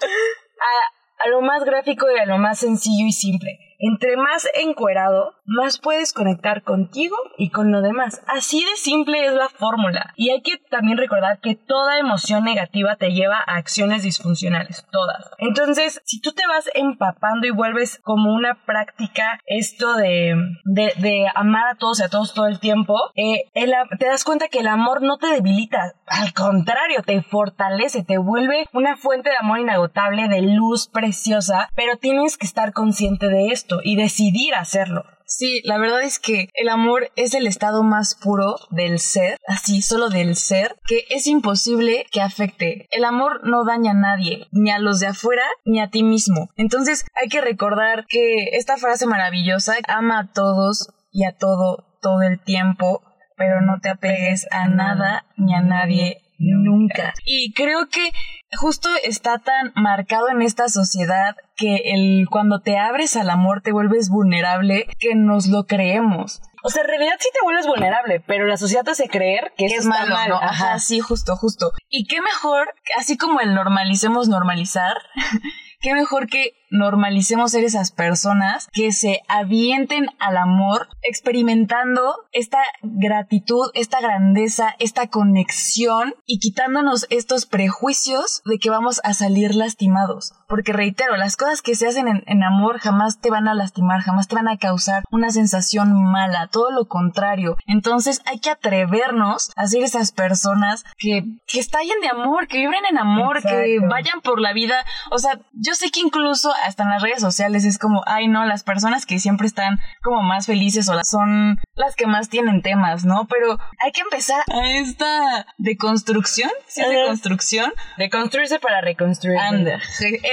a, 0.60 1.26
a 1.26 1.30
lo 1.30 1.42
más 1.42 1.64
gráfico 1.64 2.08
y 2.12 2.20
a 2.20 2.26
lo 2.26 2.38
más 2.38 2.60
sencillo 2.60 3.08
y 3.08 3.12
simple. 3.12 3.71
Entre 3.84 4.16
más 4.16 4.48
encuerado, 4.54 5.34
más 5.44 5.80
puedes 5.80 6.14
conectar 6.14 6.62
contigo 6.62 7.18
y 7.36 7.50
con 7.50 7.72
lo 7.72 7.82
demás. 7.82 8.22
Así 8.28 8.64
de 8.64 8.76
simple 8.76 9.26
es 9.26 9.34
la 9.34 9.50
fórmula. 9.50 10.14
Y 10.16 10.30
hay 10.30 10.44
que 10.44 10.58
también 10.70 11.00
recordar 11.00 11.40
que 11.40 11.56
toda 11.56 11.98
emoción 11.98 12.44
negativa 12.44 12.96
te 12.96 13.12
lleva 13.12 13.38
a 13.40 13.56
acciones 13.56 14.04
disfuncionales, 14.04 14.86
todas. 14.92 15.32
Entonces, 15.40 16.00
si 16.06 16.22
tú 16.22 16.32
te 16.34 16.46
vas 16.48 16.70
empapando 16.76 17.48
y 17.48 17.52
vuelves 17.52 18.00
como 18.04 18.34
una 18.34 18.64
práctica 18.66 19.40
esto 19.48 19.96
de, 19.96 20.36
de, 20.66 20.94
de 20.98 21.26
amar 21.34 21.68
a 21.68 21.76
todos 21.76 22.00
y 22.00 22.04
a 22.04 22.10
todos 22.10 22.36
todo 22.36 22.46
el 22.46 22.60
tiempo, 22.60 22.96
eh, 23.16 23.50
te 23.54 24.06
das 24.06 24.24
cuenta 24.24 24.48
que 24.48 24.60
el 24.60 24.68
amor 24.68 25.02
no 25.02 25.18
te 25.18 25.28
debilita, 25.28 25.96
al 26.06 26.34
contrario, 26.34 27.02
te 27.04 27.22
fortalece, 27.24 28.04
te 28.04 28.20
vuelve 28.20 28.68
una 28.74 28.96
fuente 28.96 29.32
de 29.32 29.38
amor 29.40 29.60
inagotable, 29.60 30.28
de 30.28 30.42
luz 30.42 30.88
preciosa, 30.88 31.70
pero 31.76 31.98
tienes 31.98 32.38
que 32.38 32.46
estar 32.46 32.74
consciente 32.74 33.28
de 33.28 33.48
esto 33.48 33.71
y 33.84 33.96
decidir 33.96 34.56
hacerlo. 34.56 35.06
Sí, 35.26 35.62
la 35.64 35.78
verdad 35.78 36.02
es 36.02 36.20
que 36.20 36.50
el 36.56 36.68
amor 36.68 37.10
es 37.16 37.34
el 37.34 37.48
estado 37.48 37.84
más 37.84 38.16
puro 38.16 38.58
del 38.70 39.00
ser, 39.00 39.38
así 39.48 39.82
solo 39.82 40.10
del 40.10 40.36
ser, 40.36 40.76
que 40.86 41.06
es 41.10 41.26
imposible 41.26 42.06
que 42.12 42.22
afecte. 42.22 42.88
El 42.92 43.06
amor 43.06 43.40
no 43.48 43.64
daña 43.64 43.92
a 43.92 43.94
nadie, 43.94 44.48
ni 44.52 44.72
a 44.72 44.80
los 44.80 45.00
de 45.00 45.08
afuera, 45.08 45.46
ni 45.64 45.80
a 45.80 45.90
ti 45.90 46.04
mismo. 46.04 46.50
Entonces 46.58 47.06
hay 47.16 47.30
que 47.30 47.40
recordar 47.40 48.06
que 48.10 48.50
esta 48.58 48.76
frase 48.76 49.06
maravillosa, 49.06 49.76
ama 49.88 50.20
a 50.20 50.32
todos 50.34 50.90
y 51.14 51.24
a 51.24 51.38
todo 51.38 51.88
todo 52.02 52.24
el 52.24 52.40
tiempo, 52.40 53.02
pero 53.38 53.62
no 53.62 53.80
te 53.80 53.90
apegues 53.90 54.48
a 54.52 54.68
nada 54.68 55.26
ni 55.38 55.54
a 55.54 55.62
nadie 55.62 56.22
nunca. 56.42 57.14
Y 57.26 57.54
creo 57.54 57.88
que 57.90 58.12
justo 58.58 58.90
está 59.04 59.40
tan 59.40 59.72
marcado 59.76 60.30
en 60.30 60.42
esta 60.42 60.68
sociedad 60.68 61.36
que 61.56 61.94
el 61.94 62.28
cuando 62.30 62.60
te 62.60 62.78
abres 62.78 63.16
al 63.16 63.30
amor 63.30 63.62
te 63.62 63.72
vuelves 63.72 64.10
vulnerable 64.10 64.88
que 65.00 65.16
nos 65.16 65.48
lo 65.48 65.66
creemos. 65.66 66.42
O 66.64 66.70
sea, 66.70 66.84
en 66.84 66.90
realidad 66.90 67.16
sí 67.20 67.30
te 67.34 67.44
vuelves 67.44 67.66
vulnerable, 67.66 68.24
pero 68.28 68.46
la 68.46 68.58
sociedad 68.58 68.84
te 68.84 68.92
hace 68.92 69.08
creer 69.08 69.54
que, 69.58 69.66
es 69.66 69.86
malo, 69.86 70.14
mal. 70.14 70.30
¿no? 70.30 70.36
Ajá. 70.36 70.48
Ajá, 70.50 70.80
sí, 70.80 71.00
justo, 71.00 71.36
justo. 71.36 71.72
Y 71.90 72.06
qué 72.06 72.22
mejor, 72.22 72.74
así 72.98 73.18
como 73.18 73.40
el 73.40 73.56
normalicemos 73.56 74.28
normalizar, 74.28 74.98
qué 75.82 75.94
mejor 75.94 76.28
que 76.28 76.54
normalicemos 76.72 77.52
ser 77.52 77.64
esas 77.64 77.92
personas 77.92 78.68
que 78.72 78.92
se 78.92 79.22
avienten 79.28 80.08
al 80.20 80.38
amor 80.38 80.88
experimentando 81.04 82.16
esta 82.32 82.60
gratitud, 82.82 83.70
esta 83.74 84.00
grandeza, 84.02 84.74
esta 84.80 85.08
conexión 85.08 86.16
y 86.26 86.40
quitándonos 86.40 87.06
estos 87.10 87.46
prejuicios 87.46 88.42
de 88.46 88.58
que 88.58 88.70
vamos 88.70 89.02
a 89.04 89.14
salir 89.14 89.54
lastimados. 89.54 90.34
Porque 90.48 90.74
reitero, 90.74 91.18
las 91.18 91.38
cosas 91.38 91.62
que 91.62 91.76
se 91.76 91.88
hacen 91.88 92.08
en, 92.08 92.44
amor 92.44 92.80
jamás 92.80 93.20
te 93.20 93.30
van 93.30 93.48
a 93.48 93.54
lastimar, 93.54 94.02
jamás 94.02 94.28
te 94.28 94.36
van 94.36 94.48
a 94.48 94.58
causar 94.58 95.04
una 95.12 95.30
sensación 95.30 95.94
mala, 95.94 96.48
todo 96.48 96.72
lo 96.72 96.88
contrario. 96.88 97.58
Entonces 97.68 98.22
hay 98.26 98.40
que 98.40 98.50
atrevernos 98.50 99.52
a 99.56 99.68
ser 99.68 99.84
esas 99.84 100.12
personas 100.12 100.86
que, 100.98 101.26
que 101.48 101.60
estallen 101.60 102.00
de 102.02 102.08
amor, 102.08 102.48
que 102.48 102.58
vibren 102.58 102.86
en 102.90 102.98
amor, 102.98 103.42
que 103.42 103.80
vayan 103.88 104.22
por 104.22 104.40
la 104.40 104.54
vida. 104.54 104.86
O 105.12 105.20
sea, 105.20 105.40
yo 105.54 105.74
sé 105.76 105.92
que 105.92 106.00
incluso 106.00 106.52
hasta 106.64 106.84
en 106.84 106.90
las 106.90 107.02
redes 107.02 107.22
sociales 107.22 107.66
es 107.66 107.78
como, 107.78 108.04
ay 108.06 108.28
no, 108.28 108.46
las 108.46 108.64
personas 108.64 109.06
que 109.06 109.20
siempre 109.20 109.48
están 109.48 109.80
como 110.02 110.22
más 110.22 110.46
felices 110.46 110.88
o 110.90 110.94
las 110.94 111.10
son 111.10 111.60
las 111.76 111.96
que 111.96 112.08
más 112.08 112.30
tienen 112.30 112.62
temas, 112.62 113.06
¿no? 113.06 113.28
Pero 113.28 113.60
hay 113.80 113.92
que 113.92 114.02
empezar 114.02 114.44
a 114.52 114.72
esta 114.72 115.46
deconstrucción, 115.58 116.52
¿sí? 116.68 116.82
Deconstrucción. 116.82 117.74
construirse 118.12 118.60
para 118.60 118.82
reconstruir. 118.82 119.38
Anda, 119.38 119.80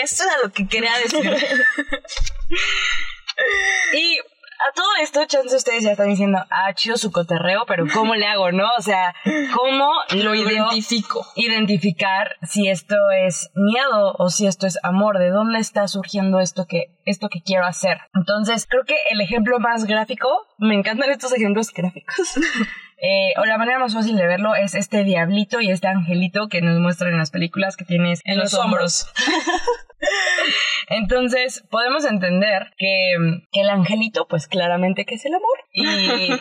eso 0.02 0.24
era 0.24 0.32
lo 0.42 0.52
que 0.52 0.66
quería 0.66 0.92
decir. 0.98 1.30
y 3.94 4.18
a 4.58 4.72
todo 4.72 4.86
esto, 5.00 5.24
chance 5.26 5.54
ustedes 5.54 5.84
ya 5.84 5.92
están 5.92 6.08
diciendo, 6.08 6.38
ah, 6.50 6.72
chido 6.74 6.96
su 6.96 7.12
coterreo, 7.12 7.64
pero 7.66 7.84
¿cómo 7.92 8.14
le 8.14 8.26
hago, 8.26 8.50
no? 8.50 8.66
O 8.76 8.82
sea, 8.82 9.14
¿cómo 9.54 9.90
lo 10.16 10.34
identifico? 10.34 11.24
Identificar 11.36 12.36
si 12.42 12.68
esto 12.68 12.96
es 13.10 13.50
miedo 13.54 14.14
o 14.18 14.30
si 14.30 14.46
esto 14.46 14.66
es 14.66 14.78
amor, 14.82 15.18
de 15.18 15.30
dónde 15.30 15.60
está 15.60 15.86
surgiendo 15.86 16.40
esto 16.40 16.66
que, 16.66 16.96
esto 17.04 17.28
que 17.28 17.42
quiero 17.42 17.66
hacer. 17.66 17.98
Entonces, 18.14 18.66
creo 18.68 18.84
que 18.84 18.96
el 19.10 19.20
ejemplo 19.20 19.58
más 19.60 19.84
gráfico, 19.84 20.28
me 20.58 20.74
encantan 20.74 21.10
estos 21.10 21.32
ejemplos 21.32 21.72
gráficos. 21.72 22.16
Eh, 23.00 23.32
o 23.40 23.44
la 23.44 23.58
manera 23.58 23.78
más 23.78 23.94
fácil 23.94 24.16
de 24.16 24.26
verlo 24.26 24.56
es 24.56 24.74
este 24.74 25.04
diablito 25.04 25.60
y 25.60 25.70
este 25.70 25.86
angelito 25.86 26.48
que 26.48 26.62
nos 26.62 26.80
muestran 26.80 27.12
en 27.12 27.18
las 27.18 27.30
películas 27.30 27.76
que 27.76 27.84
tienes 27.84 28.20
en 28.24 28.38
los, 28.38 28.54
hombros. 28.54 29.06
Entonces, 30.88 31.64
podemos 31.70 32.04
entender 32.04 32.72
que, 32.76 33.12
el 33.52 33.70
angelito, 33.70 34.26
pues 34.28 34.46
claramente 34.46 35.04
que 35.04 35.16
es 35.16 35.24
el 35.26 35.34
amor, 35.34 35.58
y, 35.72 35.84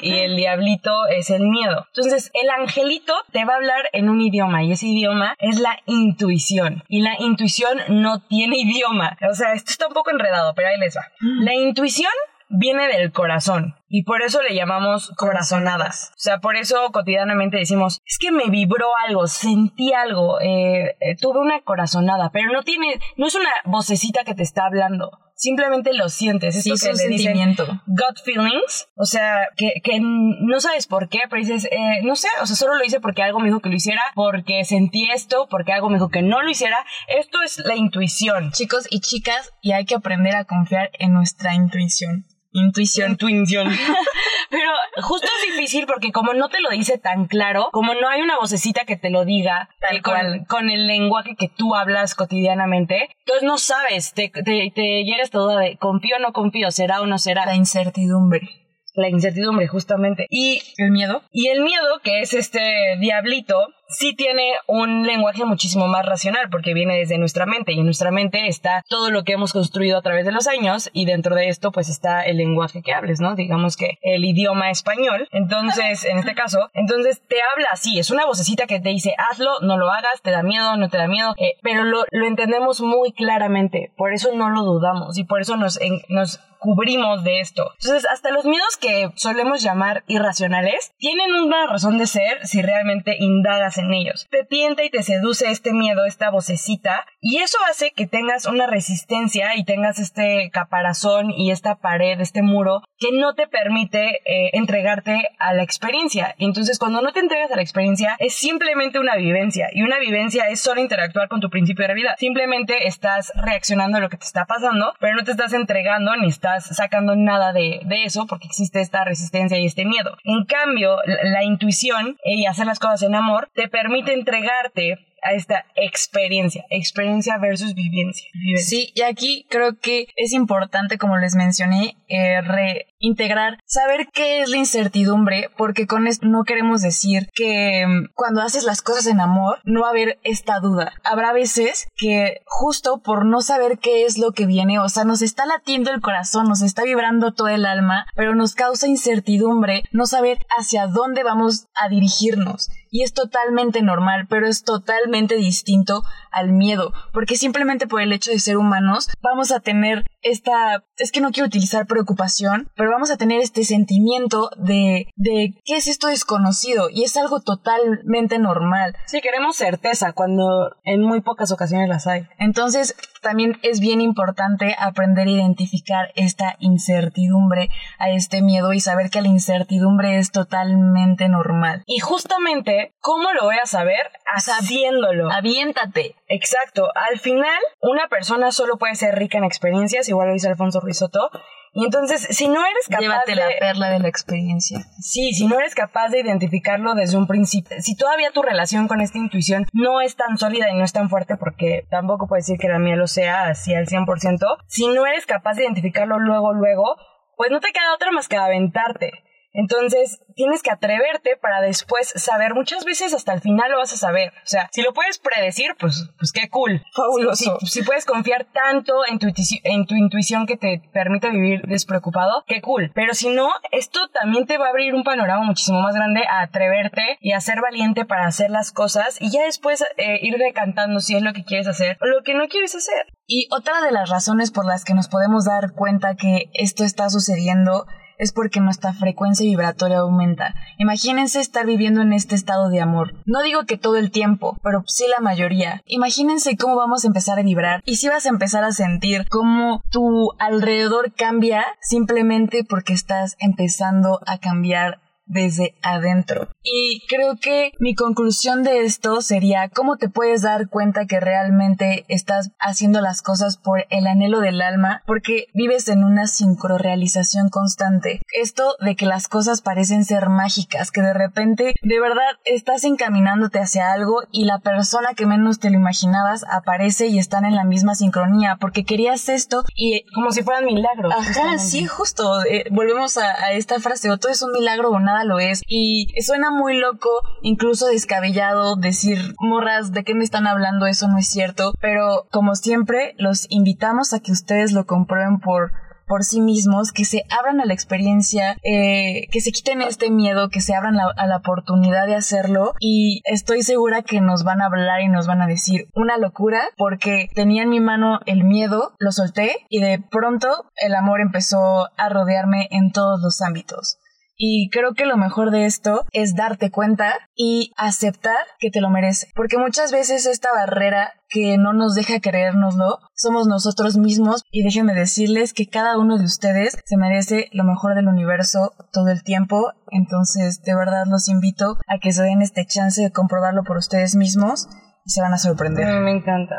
y, 0.02 0.20
el 0.20 0.36
diablito 0.36 1.08
es 1.08 1.30
el 1.30 1.48
miedo. 1.48 1.86
Entonces, 1.88 2.32
el 2.34 2.50
angelito 2.50 3.14
te 3.32 3.46
va 3.46 3.54
a 3.54 3.58
hablar 3.58 3.90
en 3.94 4.10
un 4.10 4.22
idioma, 4.22 4.64
y 4.64 4.72
ese 4.72 4.88
idioma 4.88 5.36
es 5.40 5.60
la 5.60 5.80
intuición. 5.86 6.84
Y 6.88 7.02
la 7.02 7.16
intuición 7.20 7.80
no 7.90 8.22
tiene 8.28 8.58
idioma. 8.58 9.18
O 9.30 9.34
sea, 9.34 9.54
esto 9.54 9.72
está 9.72 9.88
un 9.88 9.94
poco 9.94 10.12
enredado, 10.12 10.54
pero 10.56 10.70
ahí 10.70 10.80
les 10.80 10.96
va. 10.96 11.06
La 11.20 11.54
intuición 11.54 12.12
viene 12.50 12.88
del 12.88 13.12
corazón 13.12 13.76
y 13.90 14.04
por 14.04 14.22
eso 14.22 14.42
le 14.42 14.56
llamamos 14.56 15.12
corazonadas. 15.16 16.12
O 16.12 16.20
sea, 16.20 16.40
por 16.40 16.58
eso 16.58 16.92
cotidianamente 16.92 17.58
decimos, 17.58 18.02
es 18.06 18.18
que 18.20 18.32
me 18.32 18.50
vibró 18.50 18.88
algo, 19.08 19.28
sentí 19.28 19.94
algo, 19.94 20.40
eh, 20.42 20.98
eh, 21.00 21.16
tuve 21.20 21.40
una 21.40 21.62
corazonada, 21.62 22.32
pero 22.32 22.52
no 22.52 22.64
tiene, 22.64 23.00
no 23.16 23.28
es 23.28 23.36
una 23.36 23.50
vocecita 23.66 24.24
que 24.24 24.36
te 24.36 24.44
está 24.44 24.66
hablando. 24.66 25.20
Simplemente 25.36 25.94
lo 25.94 26.10
sientes, 26.10 26.56
es 26.56 26.66
un 26.66 26.78
sentimiento. 26.78 27.64
gut 27.86 28.20
feelings, 28.26 28.88
o 28.96 29.06
sea, 29.06 29.50
que, 29.56 29.82
que 29.84 30.00
no 30.02 30.60
sabes 30.60 30.88
por 30.88 31.10
qué, 31.10 31.20
pero 31.30 31.40
dices, 31.40 31.66
eh, 31.72 32.02
no 32.02 32.16
sé, 32.16 32.28
o 32.42 32.48
sea, 32.48 32.56
solo 32.56 32.74
lo 32.74 32.84
hice 32.84 33.00
porque 33.00 33.22
algo 33.22 33.40
me 33.40 33.46
dijo 33.46 33.60
que 33.60 33.70
lo 33.70 33.76
hiciera, 33.76 34.02
porque 34.16 34.66
sentí 34.66 35.12
esto, 35.12 35.48
porque 35.48 35.74
algo 35.74 35.90
me 35.90 35.98
dijo 35.98 36.10
que 36.10 36.24
no 36.24 36.42
lo 36.42 36.50
hiciera. 36.50 36.78
Esto 37.08 37.44
es 37.44 37.60
la 37.60 37.76
intuición. 37.76 38.52
Chicos 38.52 38.88
y 38.90 39.00
chicas, 39.00 39.54
y 39.62 39.74
hay 39.74 39.86
que 39.86 39.94
aprender 39.94 40.36
a 40.36 40.46
confiar 40.46 40.90
en 40.98 41.14
nuestra 41.14 41.54
intuición. 41.54 42.26
Intuición. 42.52 43.12
Intuición. 43.12 43.68
Pero 44.50 44.72
justo 45.02 45.28
es 45.28 45.56
difícil 45.56 45.86
porque 45.86 46.12
como 46.12 46.34
no 46.34 46.50
te 46.50 46.62
lo 46.62 46.70
dice 46.70 46.98
tan 46.98 47.28
claro, 47.28 47.70
como 47.72 47.94
no 47.94 48.08
hay 48.08 48.22
una 48.22 48.38
vocecita 48.38 48.86
que 48.86 48.96
te 48.96 49.10
lo 49.10 49.26
diga 49.26 49.70
tal 49.80 50.02
cual 50.02 50.46
con 50.48 50.70
el 50.70 50.88
lenguaje 50.88 51.36
que 51.38 51.50
tú 51.50 51.76
hablas 51.76 52.16
cotidianamente, 52.16 53.10
entonces 53.20 53.44
no 53.44 53.58
sabes, 53.58 54.14
te, 54.14 54.30
te, 54.30 54.72
te 54.74 55.04
llega 55.04 55.22
esta 55.22 55.40
duda 55.40 55.60
de 55.60 55.78
confío 55.78 56.16
o 56.16 56.20
no 56.20 56.32
confío, 56.32 56.72
será 56.72 57.02
o 57.02 57.08
no 57.08 57.18
será. 57.18 57.46
La 57.46 57.56
incertidumbre 57.56 58.68
la 58.98 59.10
incertidumbre 59.10 59.68
justamente. 59.68 60.26
Y 60.30 60.62
el 60.78 60.92
miedo. 60.92 61.22
Y 61.32 61.50
el 61.50 61.62
miedo, 61.62 62.00
que 62.04 62.22
es 62.22 62.34
este 62.34 62.98
diablito, 63.00 63.68
sí 63.90 64.16
tiene 64.16 64.54
un 64.68 65.06
lenguaje 65.06 65.46
muchísimo 65.46 65.88
más 65.88 66.06
racional 66.06 66.50
porque 66.50 66.74
viene 66.74 66.98
desde 66.98 67.18
nuestra 67.18 67.46
mente 67.46 67.74
y 67.74 67.80
en 67.80 67.86
nuestra 67.86 68.12
mente 68.12 68.48
está 68.48 68.84
todo 68.88 69.12
lo 69.12 69.24
que 69.24 69.34
hemos 69.34 69.54
construido 69.54 69.98
a 69.98 70.02
través 70.02 70.26
de 70.26 70.32
los 70.32 70.48
años 70.48 70.90
y 70.94 71.06
dentro 71.06 71.36
de 71.36 71.50
esto 71.50 71.72
pues 71.72 71.90
está 71.90 72.24
el 72.24 72.38
lenguaje 72.38 72.82
que 72.82 72.94
hables, 72.94 73.20
¿no? 73.20 73.36
Digamos 73.36 73.78
que 73.78 73.98
el 74.02 74.24
idioma 74.26 74.70
español. 74.70 75.28
Entonces, 75.32 76.06
en 76.06 76.18
este 76.18 76.36
caso, 76.36 76.70
entonces 76.74 77.22
te 77.28 77.38
habla 77.54 77.68
así, 77.72 78.00
es 78.00 78.12
una 78.12 78.26
vocecita 78.26 78.68
que 78.68 78.80
te 78.80 78.90
dice 78.90 79.16
hazlo, 79.18 79.60
no 79.62 79.78
lo 79.78 79.92
hagas, 79.92 80.22
te 80.22 80.32
da 80.32 80.44
miedo, 80.44 80.78
no 80.78 80.90
te 80.90 80.98
da 80.98 81.08
miedo, 81.08 81.34
eh, 81.38 81.56
pero 81.62 81.84
lo, 81.84 82.04
lo, 82.12 82.28
entendemos 82.28 82.82
muy 82.82 83.12
claramente, 83.14 83.92
por 83.96 84.14
eso 84.14 84.34
no 84.34 84.50
lo 84.50 84.64
dudamos 84.64 85.18
y 85.18 85.24
por 85.24 85.42
eso 85.42 85.56
nos, 85.56 85.80
nos 86.10 86.40
cubrimos 86.60 87.24
de 87.24 87.40
esto. 87.40 87.72
Entonces, 87.80 88.08
hasta 88.10 88.32
los 88.32 88.46
miedos 88.46 88.78
que 88.78 89.12
solemos 89.16 89.62
llamar 89.62 90.04
irracionales 90.08 90.92
tienen 90.98 91.34
una 91.34 91.68
razón 91.68 91.98
de 91.98 92.08
ser 92.08 92.46
si 92.46 92.62
realmente 92.62 93.16
indagas 93.20 93.77
en 93.78 93.94
ellos. 93.94 94.28
Te 94.30 94.44
tienta 94.44 94.84
y 94.84 94.90
te 94.90 95.04
seduce 95.04 95.50
este 95.50 95.74
miedo, 95.74 96.06
esta 96.06 96.30
vocecita, 96.30 97.06
y 97.20 97.38
eso 97.38 97.58
hace 97.70 97.92
que 97.92 98.08
tengas 98.08 98.46
una 98.46 98.68
resistencia 98.68 99.56
y 99.56 99.66
tengas 99.66 100.00
este 100.00 100.50
caparazón 100.52 101.32
y 101.32 101.52
esta 101.52 101.76
pared, 101.76 102.20
este 102.20 102.42
muro, 102.42 102.84
que 102.98 103.12
no 103.12 103.36
te 103.36 103.48
permite 103.48 104.22
eh, 104.26 104.50
entregarte 104.54 105.30
a 105.40 105.54
la 105.54 105.64
experiencia. 105.64 106.36
entonces, 106.38 106.80
cuando 106.80 107.02
no 107.02 107.12
te 107.12 107.20
entregas 107.20 107.52
a 107.52 107.56
la 107.56 107.62
experiencia, 107.62 108.16
es 108.20 108.34
simplemente 108.34 109.00
una 109.00 109.16
vivencia, 109.16 109.70
y 109.72 109.82
una 109.82 110.00
vivencia 110.00 110.50
es 110.50 110.62
solo 110.62 110.82
interactuar 110.82 111.28
con 111.28 111.42
tu 111.42 111.50
principio 111.50 111.84
de 111.84 111.88
realidad. 111.88 112.16
Simplemente 112.18 112.88
estás 112.88 113.32
reaccionando 113.36 113.98
a 113.98 114.02
lo 114.02 114.10
que 114.10 114.18
te 114.18 114.26
está 114.26 114.46
pasando, 114.46 114.94
pero 115.00 115.16
no 115.16 115.24
te 115.24 115.32
estás 115.32 115.54
entregando 115.54 116.16
ni 116.18 116.28
estás 116.28 116.66
sacando 116.76 117.16
nada 117.16 117.54
de, 117.54 117.82
eso 118.06 118.28
porque 118.28 118.48
existe 118.48 118.80
esta 118.80 119.04
resistencia 119.04 119.58
y 119.58 119.66
este 119.66 119.86
miedo. 119.86 120.18
En 120.24 120.46
cambio, 120.46 120.98
la, 121.06 121.44
intuición 121.44 122.18
y 122.24 122.46
hacer 122.46 122.66
las 122.66 122.80
cosas 122.80 123.04
en 123.04 123.16
amor 123.16 123.50
te 123.54 123.67
permite 123.68 124.14
entregarte 124.14 124.98
a 125.24 125.34
esta 125.34 125.66
experiencia, 125.76 126.66
experiencia 126.70 127.38
versus 127.38 127.74
vivencia. 127.74 128.30
Sí, 128.58 128.92
y 128.96 129.02
aquí 129.02 129.46
creo 129.50 129.78
que 129.80 130.08
es 130.16 130.34
importante, 130.34 130.98
como 130.98 131.18
les 131.18 131.36
mencioné, 131.36 131.98
eh, 132.08 132.42
reintegrar, 132.42 133.58
saber 133.66 134.08
qué 134.14 134.42
es 134.42 134.50
la 134.50 134.58
incertidumbre, 134.58 135.50
porque 135.58 135.88
con 135.88 136.08
esto 136.08 136.28
no 136.28 136.44
queremos 136.44 136.82
decir 136.82 137.30
que 137.34 137.86
mm, 137.86 138.14
cuando 138.14 138.42
haces 138.42 138.64
las 138.64 138.82
cosas 138.82 139.08
en 139.08 139.20
amor 139.20 139.60
no 139.66 139.82
va 139.82 139.88
a 139.88 139.92
haber 139.92 140.20
esta 140.24 140.60
duda. 140.60 140.94
Habrá 141.04 141.34
veces 141.34 141.88
que 141.96 142.42
justo 142.46 143.02
por 143.02 143.26
no 143.26 143.42
saber 143.42 143.80
qué 143.80 144.06
es 144.06 144.18
lo 144.18 144.32
que 144.32 144.46
viene, 144.46 144.80
o 144.80 144.90
sea, 144.90 145.04
nos 145.04 145.22
está 145.22 145.46
latiendo 145.46 145.92
el 145.92 146.02
corazón, 146.02 146.48
nos 146.48 146.62
está 146.62 146.84
vibrando 146.84 147.34
todo 147.34 147.50
el 147.50 147.66
alma, 147.66 148.06
pero 148.16 148.36
nos 148.36 148.56
causa 148.56 148.88
incertidumbre 148.88 149.84
no 149.92 150.06
saber 150.06 150.40
hacia 150.58 150.88
dónde 150.88 151.24
vamos 151.24 151.68
a 151.76 151.90
dirigirnos 151.90 152.70
y 152.90 153.04
es 153.04 153.14
totalmente 153.14 153.82
normal, 153.82 154.28
pero 154.30 154.48
es 154.48 154.64
totalmente 154.64 155.36
distinto 155.36 156.04
al 156.38 156.52
miedo, 156.52 156.94
porque 157.14 157.36
simplemente 157.36 157.88
por 157.88 158.02
el 158.02 158.14
hecho 158.14 158.32
de 158.32 158.40
ser 158.40 158.58
humanos 158.58 159.10
vamos 159.22 159.52
a 159.52 159.60
tener 159.60 160.06
esta, 160.22 160.84
es 160.98 161.12
que 161.12 161.22
no 161.22 161.32
quiero 161.32 161.48
utilizar 161.48 161.88
preocupación, 161.88 162.70
pero 162.76 162.92
vamos 162.92 163.12
a 163.12 163.18
tener 163.18 163.40
este 163.42 163.64
sentimiento 163.64 164.50
de, 164.58 165.08
de 165.16 165.54
qué 165.64 165.78
es 165.78 165.88
esto 165.88 166.08
desconocido 166.08 166.90
y 166.90 167.04
es 167.04 167.16
algo 167.18 167.42
totalmente 167.42 168.40
normal. 168.40 168.96
Sí, 169.06 169.22
queremos 169.22 169.56
certeza 169.56 170.14
cuando 170.14 170.76
en 170.84 171.02
muy 171.02 171.22
pocas 171.22 171.52
ocasiones 171.52 171.88
las 171.88 172.08
hay. 172.08 172.28
Entonces, 172.40 172.96
también 173.22 173.58
es 173.62 173.80
bien 173.80 174.02
importante 174.02 174.76
aprender 174.80 175.28
a 175.28 175.32
identificar 175.32 176.12
esta 176.16 176.56
incertidumbre, 176.60 177.70
a 178.00 178.10
este 178.12 178.42
miedo 178.42 178.74
y 178.74 178.80
saber 178.80 179.10
que 179.10 179.22
la 179.22 179.28
incertidumbre 179.28 180.18
es 180.18 180.32
totalmente 180.32 181.28
normal. 181.28 181.84
Y 181.86 182.00
justamente, 182.00 182.94
¿cómo 183.00 183.32
lo 183.34 183.44
voy 183.46 183.58
a 183.62 183.66
saber? 183.66 184.12
Haciéndolo. 184.26 185.32
Aviéntate. 185.32 186.16
Exacto. 186.28 186.90
Al 186.96 187.20
final, 187.20 187.60
una 187.82 188.08
persona 188.08 188.52
solo 188.52 188.78
puede 188.78 188.96
ser 188.96 189.16
rica 189.16 189.38
en 189.38 189.44
experiencias, 189.44 190.10
igual 190.10 190.28
lo 190.28 190.34
dice 190.34 190.50
Alfonso 190.50 190.82
Risotto, 190.82 191.30
y 191.74 191.86
entonces, 191.86 192.28
si 192.32 192.48
no 192.48 192.66
eres 192.66 192.88
capaz 192.88 193.02
Llévate 193.02 193.36
la 193.36 193.50
perla 193.60 193.90
de 193.92 194.00
la 194.00 194.08
experiencia. 194.08 194.80
Sí, 195.00 195.34
si 195.34 195.46
no 195.46 195.60
eres 195.60 195.76
capaz 195.76 196.10
de 196.10 196.22
identificarlo 196.22 196.96
desde 196.96 197.18
un 197.18 197.28
principio, 197.28 197.78
si 197.80 197.96
todavía 197.96 198.32
tu 198.32 198.42
relación 198.42 198.88
con 198.88 199.00
esta 199.00 199.20
intuición 199.20 199.68
no 199.74 200.02
es 200.02 200.16
tan 200.16 200.38
sólida 200.38 200.72
y 200.72 200.76
no 200.76 200.84
es 200.84 200.94
tan 200.94 201.10
fuerte, 201.10 201.38
porque 201.38 201.86
tampoco 201.90 202.28
puedo 202.28 202.40
decir 202.40 202.58
que 202.58 202.68
la 202.68 202.80
mía 202.80 202.96
lo 202.96 203.08
sea 203.08 203.50
así 203.50 203.76
al 203.76 203.86
100%, 203.86 204.58
si 204.66 204.88
no 204.88 205.06
eres 205.06 205.26
capaz 205.26 205.54
de 205.54 205.66
identificarlo 205.66 206.20
luego, 206.20 206.54
luego, 206.54 206.96
pues 207.36 207.52
no 207.52 207.60
te 207.60 207.72
queda 207.72 207.94
otra 207.94 208.12
más 208.12 208.28
que 208.28 208.38
aventarte. 208.38 209.12
Entonces, 209.54 210.20
tienes 210.36 210.62
que 210.62 210.72
atreverte 210.72 211.38
para 211.42 211.62
después 211.62 212.14
saber. 212.16 212.54
Muchas 212.54 212.86
veces 212.86 213.14
hasta 213.14 213.34
el 213.34 213.42
final 213.42 213.72
lo 213.72 213.78
vas 213.78 213.94
a 213.94 213.98
saber. 213.98 214.30
O 214.30 214.48
sea, 214.48 214.70
si 214.72 214.82
lo 214.82 214.94
puedes 214.94 215.18
predecir, 215.18 215.76
pues, 215.80 216.10
pues 216.18 216.32
qué 216.32 216.50
cool. 216.50 216.84
Fabuloso. 216.94 217.58
Si, 217.62 217.68
si 217.68 217.84
puedes 217.84 218.06
confiar 218.06 218.46
tanto 218.46 219.02
en 219.08 219.20
tu, 219.20 219.28
en 219.64 219.86
tu 219.86 219.96
intuición 219.96 220.46
que 220.46 220.58
te 220.58 220.82
permite 220.94 221.30
vivir 221.30 221.62
despreocupado, 221.64 222.44
qué 222.48 222.62
cool. 222.62 222.92
Pero 222.94 223.14
si 223.14 223.30
no, 223.30 223.50
esto 223.72 224.08
también 224.10 224.46
te 224.46 224.58
va 224.58 224.68
a 224.68 224.70
abrir 224.70 224.94
un 224.94 225.04
panorama 225.04 225.44
muchísimo 225.44 225.82
más 225.82 225.96
grande 225.96 226.24
a 226.28 226.42
atreverte 226.42 227.18
y 227.20 227.32
a 227.32 227.42
ser 227.42 227.62
valiente 227.62 228.06
para 228.06 228.28
hacer 228.28 228.50
las 228.50 228.72
cosas 228.72 229.18
y 229.20 229.32
ya 229.32 229.44
después 229.44 229.84
eh, 229.98 230.20
ir 230.22 230.38
decantando 230.38 231.00
si 231.00 231.16
es 231.16 231.24
lo 231.24 231.34
que 231.34 231.44
quieres 231.44 231.68
hacer 231.68 231.98
o 232.02 232.06
lo 232.06 232.24
que 232.24 232.34
no 232.34 232.48
quieres 232.48 232.76
hacer. 232.76 233.08
Y 233.26 233.48
otra 233.52 233.82
de 233.82 233.92
las 233.92 234.10
razones 234.10 234.52
por 234.52 234.66
las 234.66 234.86
que 234.86 234.94
nos 234.94 235.08
podemos 235.08 235.46
dar 235.46 235.74
cuenta 235.74 236.16
que 236.16 236.50
esto 236.54 236.84
está 236.84 237.10
sucediendo 237.10 237.86
es 238.18 238.32
porque 238.32 238.60
nuestra 238.60 238.94
frecuencia 238.94 239.46
vibratoria 239.46 240.00
aumenta. 240.00 240.56
Imagínense 240.78 241.40
estar 241.40 241.66
viviendo 241.66 242.02
en 242.02 242.14
este 242.14 242.36
estado 242.36 242.70
de 242.70 242.82
amor. 242.82 243.14
No 243.26 243.42
digo 243.42 243.66
que 243.66 243.78
todo 243.78 243.98
el 243.98 244.12
tiempo, 244.12 244.58
pero 244.64 244.84
sí 244.88 245.06
la 245.08 245.22
mayoría. 245.22 245.82
Imagínense 245.86 246.58
cómo 246.58 246.76
vamos 246.76 247.04
a 247.04 247.08
empezar 247.08 247.40
a 247.40 247.44
vibrar 247.44 247.82
y 247.86 247.98
si 247.98 248.08
vas 248.08 248.26
a 248.26 248.30
empezar 248.30 248.64
a 248.64 248.72
sentir 248.72 249.28
cómo 249.30 249.82
tu 249.90 250.32
alrededor 250.40 251.14
cambia 251.14 251.66
simplemente 251.82 252.64
porque 252.64 252.94
estás 252.94 253.36
empezando 253.40 254.20
a 254.26 254.38
cambiar 254.38 255.00
desde 255.28 255.76
adentro. 255.82 256.50
Y 256.64 257.02
creo 257.08 257.36
que 257.42 257.72
mi 257.80 257.96
conclusión 257.96 258.64
de 258.64 258.82
esto 258.82 259.22
sería 259.22 259.70
cómo 259.70 259.98
te 259.98 260.10
puedes 260.10 260.42
dar 260.42 260.70
cuenta 260.70 261.06
que 261.06 261.20
realmente 261.20 262.06
estás 262.08 262.52
haciendo 262.60 263.02
las 263.02 263.22
cosas 263.22 263.58
por 263.58 263.86
el 263.90 264.08
anhelo 264.08 264.40
del 264.40 264.62
alma, 264.62 265.02
porque 265.06 265.48
vives 265.54 265.88
en 265.88 266.04
una 266.04 266.28
sincrorealización 266.28 267.50
constante. 267.50 268.22
Esto 268.34 268.76
de 268.80 268.96
que 268.96 269.06
las 269.06 269.28
cosas 269.28 269.62
parecen 269.62 270.04
ser 270.06 270.30
mágicas, 270.30 270.92
que 270.92 271.02
de 271.02 271.14
repente 271.14 271.76
de 271.82 272.00
verdad 272.00 272.38
estás 272.46 272.84
encaminándote 272.84 273.60
hacia 273.60 273.92
algo 273.92 274.22
y 274.32 274.46
la 274.46 274.60
persona 274.60 275.14
que 275.16 275.26
menos 275.26 275.60
te 275.60 275.70
lo 275.70 275.78
imaginabas 275.78 276.44
aparece 276.52 277.08
y 277.08 277.20
están 277.20 277.46
en 277.46 277.56
la 277.56 277.64
misma 277.64 277.96
sincronía, 277.96 278.58
porque 278.60 278.84
querías 278.84 279.30
esto 279.30 279.64
y 279.76 280.04
Como 280.14 280.32
si 280.32 280.44
fueran 280.44 280.66
milagros. 280.66 281.14
Ajá, 281.14 281.24
justamente. 281.24 281.64
sí, 281.64 281.86
justo. 281.86 282.44
Eh, 282.46 282.66
volvemos 282.72 283.18
a, 283.18 283.32
a 283.46 283.52
esta 283.54 283.80
frase, 283.80 284.10
o 284.10 284.18
todo 284.18 284.32
es 284.32 284.42
un 284.42 284.52
milagro 284.52 284.90
o 284.90 285.00
nada 285.00 285.17
lo 285.24 285.40
es. 285.40 285.62
Y 285.68 286.08
suena 286.22 286.52
muy 286.52 286.78
loco, 286.78 287.10
incluso 287.42 287.88
descabellado, 287.88 288.76
decir, 288.76 289.36
morras, 289.40 289.92
¿de 289.92 290.04
qué 290.04 290.14
me 290.14 290.24
están 290.24 290.48
hablando? 290.48 290.86
Eso 290.86 291.08
no 291.08 291.18
es 291.18 291.28
cierto. 291.28 291.74
Pero 291.80 292.28
como 292.32 292.56
siempre, 292.56 293.16
los 293.18 293.46
invitamos 293.50 294.14
a 294.14 294.20
que 294.20 294.32
ustedes 294.32 294.72
lo 294.72 294.86
comprueben 294.86 295.40
por 295.40 295.72
por 296.08 296.24
sí 296.24 296.42
mismos, 296.42 296.92
que 296.92 297.06
se 297.06 297.24
abran 297.30 297.60
a 297.60 297.66
la 297.66 297.74
experiencia, 297.74 298.58
eh, 298.64 299.28
que 299.30 299.42
se 299.42 299.52
quiten 299.52 299.82
este 299.82 300.10
miedo, 300.10 300.50
que 300.50 300.62
se 300.62 300.74
abran 300.74 300.98
a 301.00 301.28
la 301.28 301.38
oportunidad 301.38 302.08
de 302.08 302.16
hacerlo 302.16 302.74
y 302.80 303.22
estoy 303.26 303.62
segura 303.62 304.02
que 304.02 304.22
nos 304.22 304.44
van 304.44 304.62
a 304.62 304.68
hablar 304.68 305.02
y 305.02 305.10
nos 305.10 305.28
van 305.28 305.42
a 305.42 305.48
decir 305.48 305.90
una 305.94 306.18
locura 306.18 306.70
porque 306.78 307.30
tenía 307.36 307.64
en 307.64 307.70
mi 307.70 307.82
mano 307.82 308.22
el 308.26 308.46
miedo, 308.46 308.94
lo 309.00 309.12
solté 309.12 309.58
y 309.70 309.82
de 309.82 310.00
pronto 310.00 310.66
el 310.78 310.96
amor 310.96 311.20
empezó 311.20 311.90
a 311.98 312.10
rodearme 312.10 312.68
en 312.72 312.92
todos 312.92 313.22
los 313.22 313.42
ámbitos. 313.42 314.00
Y 314.38 314.70
creo 314.70 314.94
que 314.94 315.06
lo 315.06 315.18
mejor 315.18 315.50
de 315.50 315.66
esto 315.66 316.06
es 316.12 316.36
darte 316.36 316.70
cuenta 316.70 317.16
y 317.36 317.72
aceptar 317.76 318.38
que 318.60 318.70
te 318.70 318.82
lo 318.82 318.90
merece. 318.90 319.28
Porque 319.36 319.58
muchas 319.58 319.92
veces 319.92 320.28
esta 320.28 320.50
barrera 320.54 321.14
que 321.30 321.58
no 321.58 321.74
nos 321.74 321.96
deja 321.96 322.20
creérnoslo 322.20 323.00
somos 323.16 323.48
nosotros 323.48 323.98
mismos 323.98 324.44
y 324.52 324.64
déjenme 324.64 324.94
decirles 324.94 325.54
que 325.54 325.68
cada 325.68 325.98
uno 325.98 326.18
de 326.18 326.26
ustedes 326.26 326.78
se 326.86 326.98
merece 326.98 327.50
lo 327.52 327.64
mejor 327.64 327.96
del 327.96 328.08
universo 328.08 328.74
todo 328.94 329.10
el 329.10 329.24
tiempo. 329.24 329.74
Entonces, 329.90 330.62
de 330.62 330.76
verdad 330.76 331.06
los 331.10 331.28
invito 331.30 331.78
a 331.88 331.98
que 332.00 332.14
se 332.14 332.24
den 332.24 332.42
este 332.44 332.66
chance 332.66 333.02
de 333.02 333.12
comprobarlo 333.12 333.64
por 333.64 333.78
ustedes 333.78 334.16
mismos 334.16 334.68
y 335.08 335.10
se 335.12 335.22
van 335.22 335.34
a 335.34 335.38
sorprender. 335.38 335.88
Mm, 335.88 336.04
Me 336.04 336.12
encanta. 336.12 336.56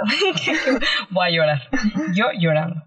Voy 1.11 1.29
a 1.29 1.31
llorar. 1.31 1.61
Yo 2.15 2.25
llorando. 2.39 2.83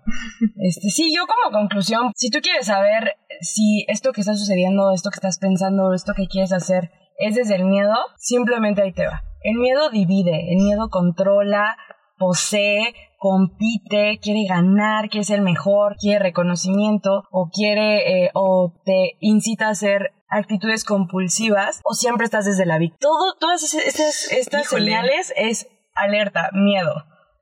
Este, 0.57 0.89
sí, 0.89 1.13
yo 1.15 1.25
como 1.27 1.55
conclusión, 1.55 2.11
si 2.15 2.29
tú 2.31 2.39
quieres 2.41 2.65
saber 2.65 3.15
si 3.41 3.85
esto 3.87 4.13
que 4.13 4.21
está 4.21 4.35
sucediendo, 4.35 4.91
esto 4.91 5.09
que 5.09 5.17
estás 5.17 5.39
pensando, 5.39 5.93
esto 5.93 6.13
que 6.15 6.27
quieres 6.27 6.53
hacer 6.53 6.91
es 7.17 7.35
desde 7.35 7.55
el 7.55 7.65
miedo, 7.65 7.95
simplemente 8.17 8.81
ahí 8.81 8.93
te 8.93 9.07
va. 9.07 9.23
El 9.41 9.57
miedo 9.57 9.89
divide, 9.89 10.53
el 10.53 10.63
miedo 10.63 10.89
controla, 10.89 11.77
posee, 12.17 12.93
compite, 13.17 14.19
quiere 14.21 14.45
ganar, 14.47 15.09
quiere 15.09 15.25
ser 15.25 15.39
el 15.39 15.45
mejor, 15.45 15.95
quiere 15.97 16.19
reconocimiento 16.19 17.23
o 17.31 17.49
quiere 17.49 18.25
eh, 18.25 18.31
o 18.33 18.73
te 18.85 19.17
incita 19.19 19.67
a 19.67 19.71
hacer 19.71 20.13
actitudes 20.29 20.85
compulsivas 20.85 21.81
o 21.83 21.93
siempre 21.93 22.25
estás 22.25 22.45
desde 22.45 22.65
la 22.65 22.77
víctima. 22.77 22.99
Todo, 22.99 23.35
todas 23.39 23.73
estas, 23.73 24.31
estas 24.31 24.67
señales 24.67 25.33
es 25.35 25.67
alerta, 25.95 26.49
miedo, 26.53 26.93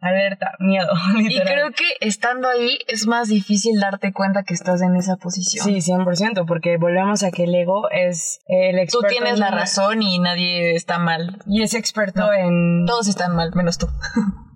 alerta, 0.01 0.51
miedo. 0.59 0.87
Y 1.17 1.23
literal. 1.29 1.47
creo 1.53 1.71
que 1.71 1.85
estando 2.07 2.47
ahí 2.49 2.79
es 2.87 3.07
más 3.07 3.27
difícil 3.29 3.79
darte 3.79 4.13
cuenta 4.13 4.43
que 4.43 4.53
estás 4.53 4.81
en 4.81 4.95
esa 4.95 5.17
posición. 5.17 5.65
Sí, 5.65 5.75
100%, 5.91 6.45
porque 6.47 6.77
volvemos 6.77 7.23
a 7.23 7.31
que 7.31 7.43
el 7.43 7.55
ego 7.55 7.89
es 7.91 8.39
el 8.47 8.75
Tú 8.77 8.81
experto. 8.99 9.07
tienes 9.09 9.33
en- 9.33 9.39
la 9.39 9.51
razón 9.51 10.01
y 10.01 10.19
nadie 10.19 10.75
está 10.75 10.99
mal. 10.99 11.37
Y 11.47 11.63
es 11.63 11.73
experto 11.73 12.21
No. 12.27 12.33
en... 12.33 12.85
Todos 12.85 13.07
están 13.07 13.35
mal, 13.35 13.51
menos 13.55 13.77
tú. 13.77 13.87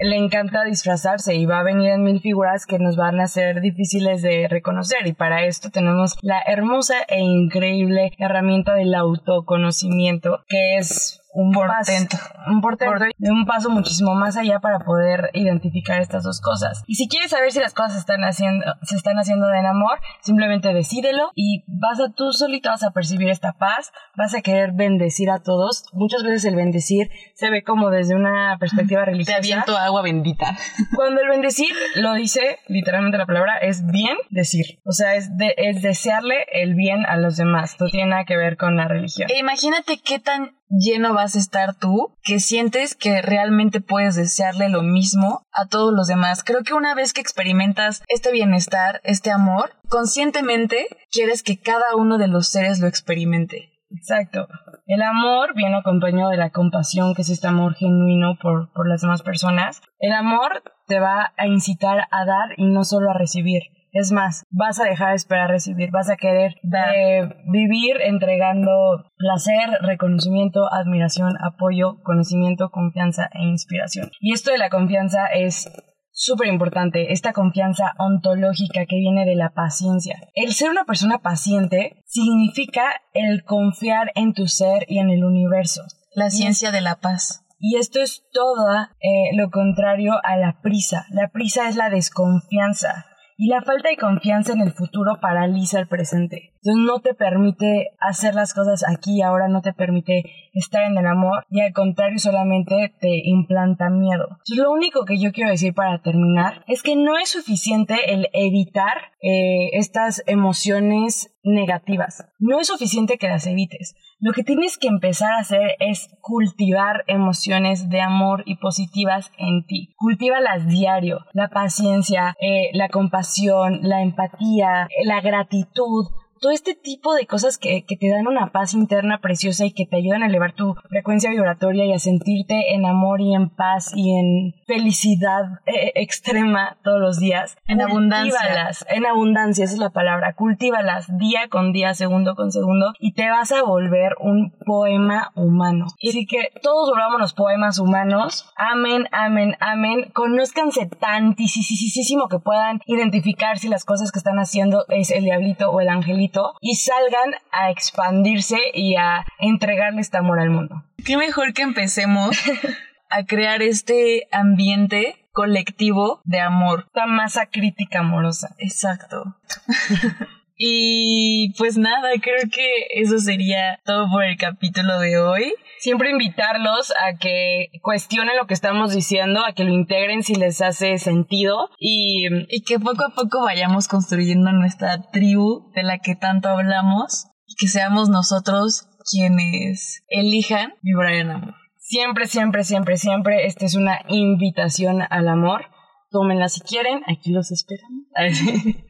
Le 0.00 0.16
encanta 0.16 0.62
disfrazarse 0.62 1.34
y 1.34 1.44
va 1.44 1.58
a 1.58 1.64
venir 1.64 1.88
en 1.90 2.04
mil 2.04 2.20
figuras 2.20 2.66
que 2.66 2.78
nos 2.78 2.94
van 2.94 3.18
a 3.18 3.26
ser 3.26 3.60
difíciles 3.60 4.22
de 4.22 4.46
reconocer. 4.48 5.04
Y 5.08 5.12
para 5.12 5.42
esto 5.44 5.70
tenemos 5.70 6.16
la 6.22 6.40
hermosa 6.46 6.94
e 7.08 7.18
increíble 7.18 8.12
herramienta 8.16 8.74
del 8.74 8.94
autoconocimiento, 8.94 10.44
que 10.46 10.76
es 10.76 11.20
un 11.40 11.52
Portento. 11.52 12.16
paso, 12.16 12.50
un 12.50 12.60
portento 12.60 13.04
un 13.20 13.46
paso 13.46 13.70
muchísimo 13.70 14.14
más 14.14 14.36
allá 14.36 14.58
para 14.60 14.78
poder 14.80 15.30
identificar 15.34 16.00
estas 16.00 16.24
dos 16.24 16.40
cosas. 16.40 16.82
Y 16.86 16.94
si 16.96 17.08
quieres 17.08 17.30
saber 17.30 17.52
si 17.52 17.60
las 17.60 17.74
cosas 17.74 17.92
se 17.92 17.98
están 18.00 18.22
haciendo, 18.24 18.64
se 18.82 18.96
están 18.96 19.18
haciendo 19.18 19.46
de 19.46 19.58
amor, 19.66 19.98
simplemente 20.22 20.72
decídelo 20.72 21.30
y 21.34 21.64
vas 21.66 22.00
a 22.00 22.10
tú 22.12 22.32
solito 22.32 22.70
vas 22.70 22.82
a 22.82 22.90
percibir 22.90 23.28
esta 23.28 23.52
paz, 23.52 23.92
vas 24.16 24.34
a 24.34 24.40
querer 24.40 24.72
bendecir 24.72 25.30
a 25.30 25.38
todos. 25.40 25.84
Muchas 25.92 26.22
veces 26.24 26.44
el 26.44 26.56
bendecir 26.56 27.10
se 27.34 27.50
ve 27.50 27.62
como 27.62 27.90
desde 27.90 28.14
una 28.14 28.56
perspectiva 28.58 29.04
Te 29.04 29.10
religiosa. 29.12 29.38
aviento 29.38 29.76
agua 29.76 30.02
bendita. 30.02 30.56
Cuando 30.96 31.20
el 31.20 31.28
bendecir 31.28 31.72
lo 31.96 32.14
dice 32.14 32.58
literalmente 32.66 33.16
la 33.18 33.26
palabra 33.26 33.58
es 33.58 33.86
bien 33.86 34.16
decir, 34.30 34.80
o 34.84 34.92
sea, 34.92 35.14
es, 35.14 35.36
de- 35.36 35.54
es 35.56 35.82
desearle 35.82 36.46
el 36.52 36.74
bien 36.74 37.06
a 37.06 37.16
los 37.16 37.36
demás, 37.36 37.76
no 37.80 37.86
tiene 37.88 38.10
nada 38.10 38.24
que 38.24 38.36
ver 38.36 38.56
con 38.56 38.76
la 38.76 38.88
religión. 38.88 39.28
E 39.30 39.38
imagínate 39.38 39.98
qué 40.02 40.18
tan 40.18 40.57
lleno 40.68 41.14
vas 41.14 41.34
a 41.34 41.38
estar 41.38 41.74
tú 41.74 42.16
que 42.22 42.40
sientes 42.40 42.94
que 42.94 43.22
realmente 43.22 43.80
puedes 43.80 44.16
desearle 44.16 44.68
lo 44.68 44.82
mismo 44.82 45.46
a 45.52 45.66
todos 45.66 45.92
los 45.92 46.06
demás. 46.06 46.44
Creo 46.44 46.62
que 46.62 46.74
una 46.74 46.94
vez 46.94 47.12
que 47.12 47.20
experimentas 47.20 48.02
este 48.08 48.32
bienestar, 48.32 49.00
este 49.04 49.30
amor, 49.30 49.72
conscientemente 49.88 50.86
quieres 51.10 51.42
que 51.42 51.60
cada 51.60 51.96
uno 51.96 52.18
de 52.18 52.28
los 52.28 52.48
seres 52.48 52.80
lo 52.80 52.86
experimente. 52.86 53.70
Exacto. 53.90 54.48
El 54.86 55.02
amor 55.02 55.54
viene 55.54 55.76
acompañado 55.76 56.30
de 56.30 56.36
la 56.36 56.50
compasión, 56.50 57.14
que 57.14 57.22
es 57.22 57.30
este 57.30 57.46
amor 57.46 57.74
genuino 57.74 58.36
por, 58.40 58.72
por 58.72 58.88
las 58.88 59.00
demás 59.00 59.22
personas. 59.22 59.80
El 59.98 60.12
amor 60.12 60.62
te 60.86 61.00
va 61.00 61.32
a 61.36 61.46
incitar 61.46 62.06
a 62.10 62.24
dar 62.24 62.50
y 62.56 62.66
no 62.66 62.84
solo 62.84 63.10
a 63.10 63.14
recibir. 63.14 63.62
Es 63.92 64.12
más, 64.12 64.44
vas 64.50 64.80
a 64.80 64.84
dejar 64.84 65.10
de 65.10 65.16
esperar 65.16 65.50
recibir, 65.50 65.90
vas 65.90 66.10
a 66.10 66.16
querer 66.16 66.56
eh, 66.94 67.28
vivir 67.50 68.00
entregando 68.02 68.70
placer, 69.16 69.70
reconocimiento, 69.80 70.72
admiración, 70.72 71.34
apoyo, 71.42 72.02
conocimiento, 72.02 72.70
confianza 72.70 73.28
e 73.32 73.44
inspiración. 73.44 74.10
Y 74.20 74.32
esto 74.32 74.50
de 74.50 74.58
la 74.58 74.70
confianza 74.70 75.26
es 75.26 75.70
súper 76.18 76.48
importante, 76.48 77.12
esta 77.12 77.32
confianza 77.32 77.94
ontológica 77.98 78.86
que 78.86 78.96
viene 78.96 79.24
de 79.24 79.36
la 79.36 79.50
paciencia. 79.50 80.18
El 80.34 80.52
ser 80.52 80.70
una 80.70 80.84
persona 80.84 81.18
paciente 81.18 82.02
significa 82.06 82.82
el 83.14 83.44
confiar 83.44 84.10
en 84.16 84.34
tu 84.34 84.48
ser 84.48 84.84
y 84.88 84.98
en 84.98 85.10
el 85.10 85.24
universo. 85.24 85.82
La 86.14 86.30
ciencia 86.30 86.72
de 86.72 86.80
la 86.80 86.96
paz. 86.96 87.44
Y 87.60 87.76
esto 87.76 88.00
es 88.00 88.24
todo 88.32 88.68
eh, 89.00 89.34
lo 89.34 89.50
contrario 89.50 90.14
a 90.22 90.36
la 90.36 90.60
prisa. 90.60 91.06
La 91.10 91.28
prisa 91.28 91.68
es 91.68 91.76
la 91.76 91.90
desconfianza. 91.90 93.06
Y 93.40 93.46
la 93.46 93.62
falta 93.62 93.88
de 93.88 93.96
confianza 93.96 94.52
en 94.52 94.62
el 94.62 94.72
futuro 94.72 95.20
paraliza 95.20 95.78
el 95.78 95.86
presente. 95.86 96.54
Entonces 96.56 96.84
no 96.84 96.98
te 96.98 97.14
permite 97.14 97.92
hacer 98.00 98.34
las 98.34 98.52
cosas 98.52 98.82
aquí 98.84 99.18
y 99.18 99.22
ahora, 99.22 99.46
no 99.46 99.62
te 99.62 99.72
permite 99.72 100.24
estar 100.54 100.82
en 100.82 100.98
el 100.98 101.06
amor 101.06 101.46
y 101.48 101.60
al 101.60 101.72
contrario 101.72 102.18
solamente 102.18 102.92
te 103.00 103.20
implanta 103.28 103.90
miedo. 103.90 104.26
Entonces, 104.28 104.56
lo 104.56 104.72
único 104.72 105.04
que 105.04 105.18
yo 105.18 105.30
quiero 105.30 105.50
decir 105.50 105.72
para 105.72 106.02
terminar 106.02 106.64
es 106.66 106.82
que 106.82 106.96
no 106.96 107.16
es 107.16 107.28
suficiente 107.28 108.12
el 108.12 108.28
evitar 108.32 109.12
eh, 109.22 109.70
estas 109.74 110.24
emociones 110.26 111.32
negativas. 111.48 112.26
No 112.38 112.60
es 112.60 112.68
suficiente 112.68 113.18
que 113.18 113.28
las 113.28 113.46
evites. 113.46 113.96
Lo 114.20 114.32
que 114.32 114.44
tienes 114.44 114.78
que 114.78 114.88
empezar 114.88 115.32
a 115.32 115.38
hacer 115.38 115.76
es 115.80 116.08
cultivar 116.20 117.04
emociones 117.06 117.88
de 117.88 118.00
amor 118.00 118.42
y 118.46 118.56
positivas 118.56 119.30
en 119.38 119.64
ti. 119.66 119.94
Cultívalas 119.96 120.66
diario. 120.66 121.20
La 121.32 121.48
paciencia, 121.48 122.36
eh, 122.40 122.70
la 122.72 122.88
compasión, 122.88 123.80
la 123.82 124.02
empatía, 124.02 124.84
eh, 124.84 125.04
la 125.04 125.20
gratitud. 125.20 126.06
Todo 126.40 126.52
este 126.52 126.74
tipo 126.74 127.14
de 127.14 127.26
cosas 127.26 127.58
que, 127.58 127.84
que 127.86 127.96
te 127.96 128.08
dan 128.10 128.26
una 128.26 128.52
paz 128.52 128.74
interna 128.74 129.18
preciosa 129.20 129.64
y 129.64 129.72
que 129.72 129.86
te 129.86 129.96
ayudan 129.96 130.22
a 130.22 130.26
elevar 130.26 130.52
tu 130.52 130.74
frecuencia 130.88 131.30
vibratoria 131.30 131.84
y 131.84 131.92
a 131.92 131.98
sentirte 131.98 132.74
en 132.74 132.86
amor 132.86 133.20
y 133.20 133.34
en 133.34 133.50
paz 133.50 133.92
y 133.94 134.16
en 134.16 134.54
felicidad 134.66 135.60
eh, 135.66 135.92
extrema 135.94 136.78
todos 136.82 137.00
los 137.00 137.18
días. 137.18 137.56
En 137.66 137.80
abundancia. 137.80 138.38
Cultívalas, 138.38 138.86
En 138.88 139.06
abundancia, 139.06 139.64
esa 139.64 139.74
es 139.74 139.80
la 139.80 139.90
palabra. 139.90 140.34
Cultívalas 140.34 141.06
día 141.18 141.48
con 141.48 141.72
día, 141.72 141.94
segundo 141.94 142.34
con 142.34 142.52
segundo, 142.52 142.92
y 142.98 143.12
te 143.12 143.28
vas 143.28 143.52
a 143.52 143.62
volver 143.62 144.12
un 144.20 144.52
poema 144.64 145.32
humano. 145.34 145.86
Y 145.98 146.10
así 146.10 146.26
que 146.26 146.52
todos 146.62 146.90
volvamos 146.90 147.20
los 147.20 147.34
poemas 147.34 147.78
humanos. 147.78 148.52
Amén, 148.56 149.08
amén, 149.12 149.56
amén. 149.60 150.10
Conózcanse 150.12 150.86
tantísimo 150.86 152.28
que 152.28 152.38
puedan 152.38 152.80
identificar 152.86 153.58
si 153.58 153.68
las 153.68 153.84
cosas 153.84 154.12
que 154.12 154.18
están 154.18 154.38
haciendo 154.38 154.84
es 154.88 155.10
el 155.10 155.24
diablito 155.24 155.70
o 155.70 155.80
el 155.80 155.88
angelito 155.88 156.27
y 156.60 156.76
salgan 156.76 157.34
a 157.52 157.70
expandirse 157.70 158.58
y 158.74 158.96
a 158.96 159.24
entregarle 159.38 160.00
este 160.00 160.18
amor 160.18 160.40
al 160.40 160.50
mundo. 160.50 160.84
Qué 161.04 161.16
mejor 161.16 161.52
que 161.52 161.62
empecemos 161.62 162.36
a 163.10 163.24
crear 163.24 163.62
este 163.62 164.28
ambiente 164.32 165.24
colectivo 165.32 166.20
de 166.24 166.40
amor. 166.40 166.84
Esta 166.88 167.06
masa 167.06 167.46
crítica 167.46 168.00
amorosa. 168.00 168.54
Exacto. 168.58 169.36
y 170.60 171.54
pues 171.56 171.78
nada, 171.78 172.10
creo 172.20 172.50
que 172.52 173.00
eso 173.00 173.18
sería 173.18 173.80
todo 173.84 174.10
por 174.10 174.24
el 174.24 174.36
capítulo 174.36 174.98
de 174.98 175.16
hoy. 175.18 175.54
Siempre 175.78 176.10
invitarlos 176.10 176.90
a 176.90 177.16
que 177.16 177.68
cuestionen 177.80 178.36
lo 178.36 178.48
que 178.48 178.54
estamos 178.54 178.92
diciendo, 178.92 179.46
a 179.46 179.52
que 179.52 179.62
lo 179.62 179.72
integren 179.72 180.24
si 180.24 180.34
les 180.34 180.60
hace 180.60 180.98
sentido 180.98 181.70
y, 181.78 182.26
y 182.48 182.62
que 182.64 182.80
poco 182.80 183.04
a 183.04 183.14
poco 183.14 183.44
vayamos 183.44 183.86
construyendo 183.86 184.50
nuestra 184.50 185.00
tribu 185.12 185.70
de 185.76 185.84
la 185.84 186.00
que 186.00 186.16
tanto 186.16 186.48
hablamos 186.48 187.26
y 187.46 187.54
que 187.54 187.68
seamos 187.68 188.08
nosotros 188.08 188.88
quienes 189.08 190.02
elijan 190.08 190.74
vibrar 190.82 191.14
en 191.14 191.30
amor. 191.30 191.54
Siempre, 191.76 192.26
siempre, 192.26 192.64
siempre, 192.64 192.96
siempre, 192.96 193.46
esta 193.46 193.64
es 193.64 193.76
una 193.76 194.00
invitación 194.08 195.02
al 195.08 195.28
amor. 195.28 195.66
Tómenla 196.10 196.48
si 196.48 196.60
quieren, 196.62 197.02
aquí 197.06 197.30
los 197.30 197.52
esperamos. 197.52 198.06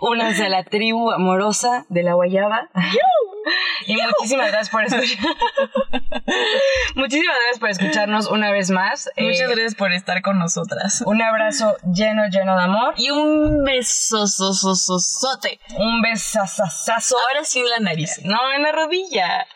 Únanse 0.00 0.46
a 0.46 0.48
la 0.48 0.64
tribu 0.64 1.10
amorosa 1.10 1.86
de 1.88 2.02
la 2.02 2.14
guayaba. 2.14 2.68
y 3.86 3.96
muchísimas 3.96 4.48
gracias 4.48 4.70
por 4.70 4.84
escuchar. 4.84 5.18
muchísimas 6.94 7.36
gracias 7.36 7.58
por 7.60 7.70
escucharnos 7.70 8.26
una 8.28 8.50
vez 8.52 8.70
más. 8.70 9.08
Muchas 9.16 9.40
eh, 9.40 9.46
gracias 9.46 9.74
por 9.74 9.92
estar 9.92 10.22
con 10.22 10.38
nosotras. 10.38 11.02
Un 11.06 11.22
abrazo 11.22 11.76
lleno, 11.92 12.28
lleno 12.28 12.56
de 12.56 12.62
amor. 12.62 12.94
Y 12.96 13.10
un 13.10 13.64
besosososote. 13.64 15.60
Un 15.78 16.02
besazazazo. 16.02 17.16
Ahora 17.28 17.44
sí 17.44 17.60
en 17.60 17.70
la 17.70 17.78
nariz. 17.80 18.20
No, 18.24 18.52
en 18.54 18.62
la 18.62 18.72
rodilla. 18.72 19.46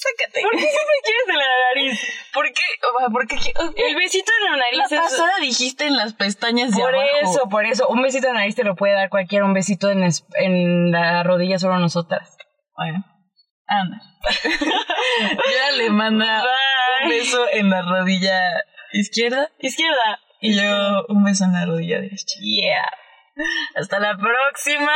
Sácate. 0.00 0.42
¿Por 0.42 0.52
qué 0.52 0.58
siempre 0.58 0.94
quieres 1.02 1.28
en 1.28 1.36
la 1.38 1.44
nariz? 1.74 2.00
¿Por 2.32 2.46
qué? 2.52 2.62
¿Por 3.12 3.26
qué? 3.26 3.84
El 3.88 3.96
besito 3.96 4.30
en 4.38 4.52
la 4.52 4.56
nariz 4.58 4.78
la 4.78 4.84
es... 4.84 4.90
pasada 5.10 5.38
dijiste 5.40 5.86
en 5.86 5.96
las 5.96 6.14
pestañas 6.14 6.70
de 6.70 6.80
Por 6.80 6.94
abajo. 6.94 7.08
eso, 7.22 7.48
por 7.48 7.64
eso. 7.66 7.88
Un 7.88 8.02
besito 8.02 8.28
en 8.28 8.34
la 8.34 8.40
nariz 8.40 8.54
te 8.54 8.62
lo 8.62 8.76
puede 8.76 8.94
dar 8.94 9.08
cualquiera. 9.10 9.44
Un 9.44 9.54
besito 9.54 9.90
en, 9.90 10.04
es- 10.04 10.24
en 10.36 10.92
la 10.92 11.24
rodilla 11.24 11.58
solo 11.58 11.78
nosotras. 11.80 12.36
Bueno, 12.76 13.04
anda. 13.66 13.96
ya 15.52 15.72
le 15.76 15.90
manda 15.90 16.44
un 17.02 17.08
beso 17.08 17.46
en 17.52 17.70
la 17.70 17.82
rodilla 17.82 18.40
izquierda 18.92 19.50
Izquierda. 19.58 20.20
y 20.40 20.54
yo 20.54 21.04
un 21.08 21.24
beso 21.24 21.44
en 21.44 21.54
la 21.54 21.66
rodilla 21.66 21.96
derecha. 22.00 22.38
Yeah. 22.40 22.88
Hasta 23.74 23.98
la 23.98 24.16
próxima. 24.16 24.92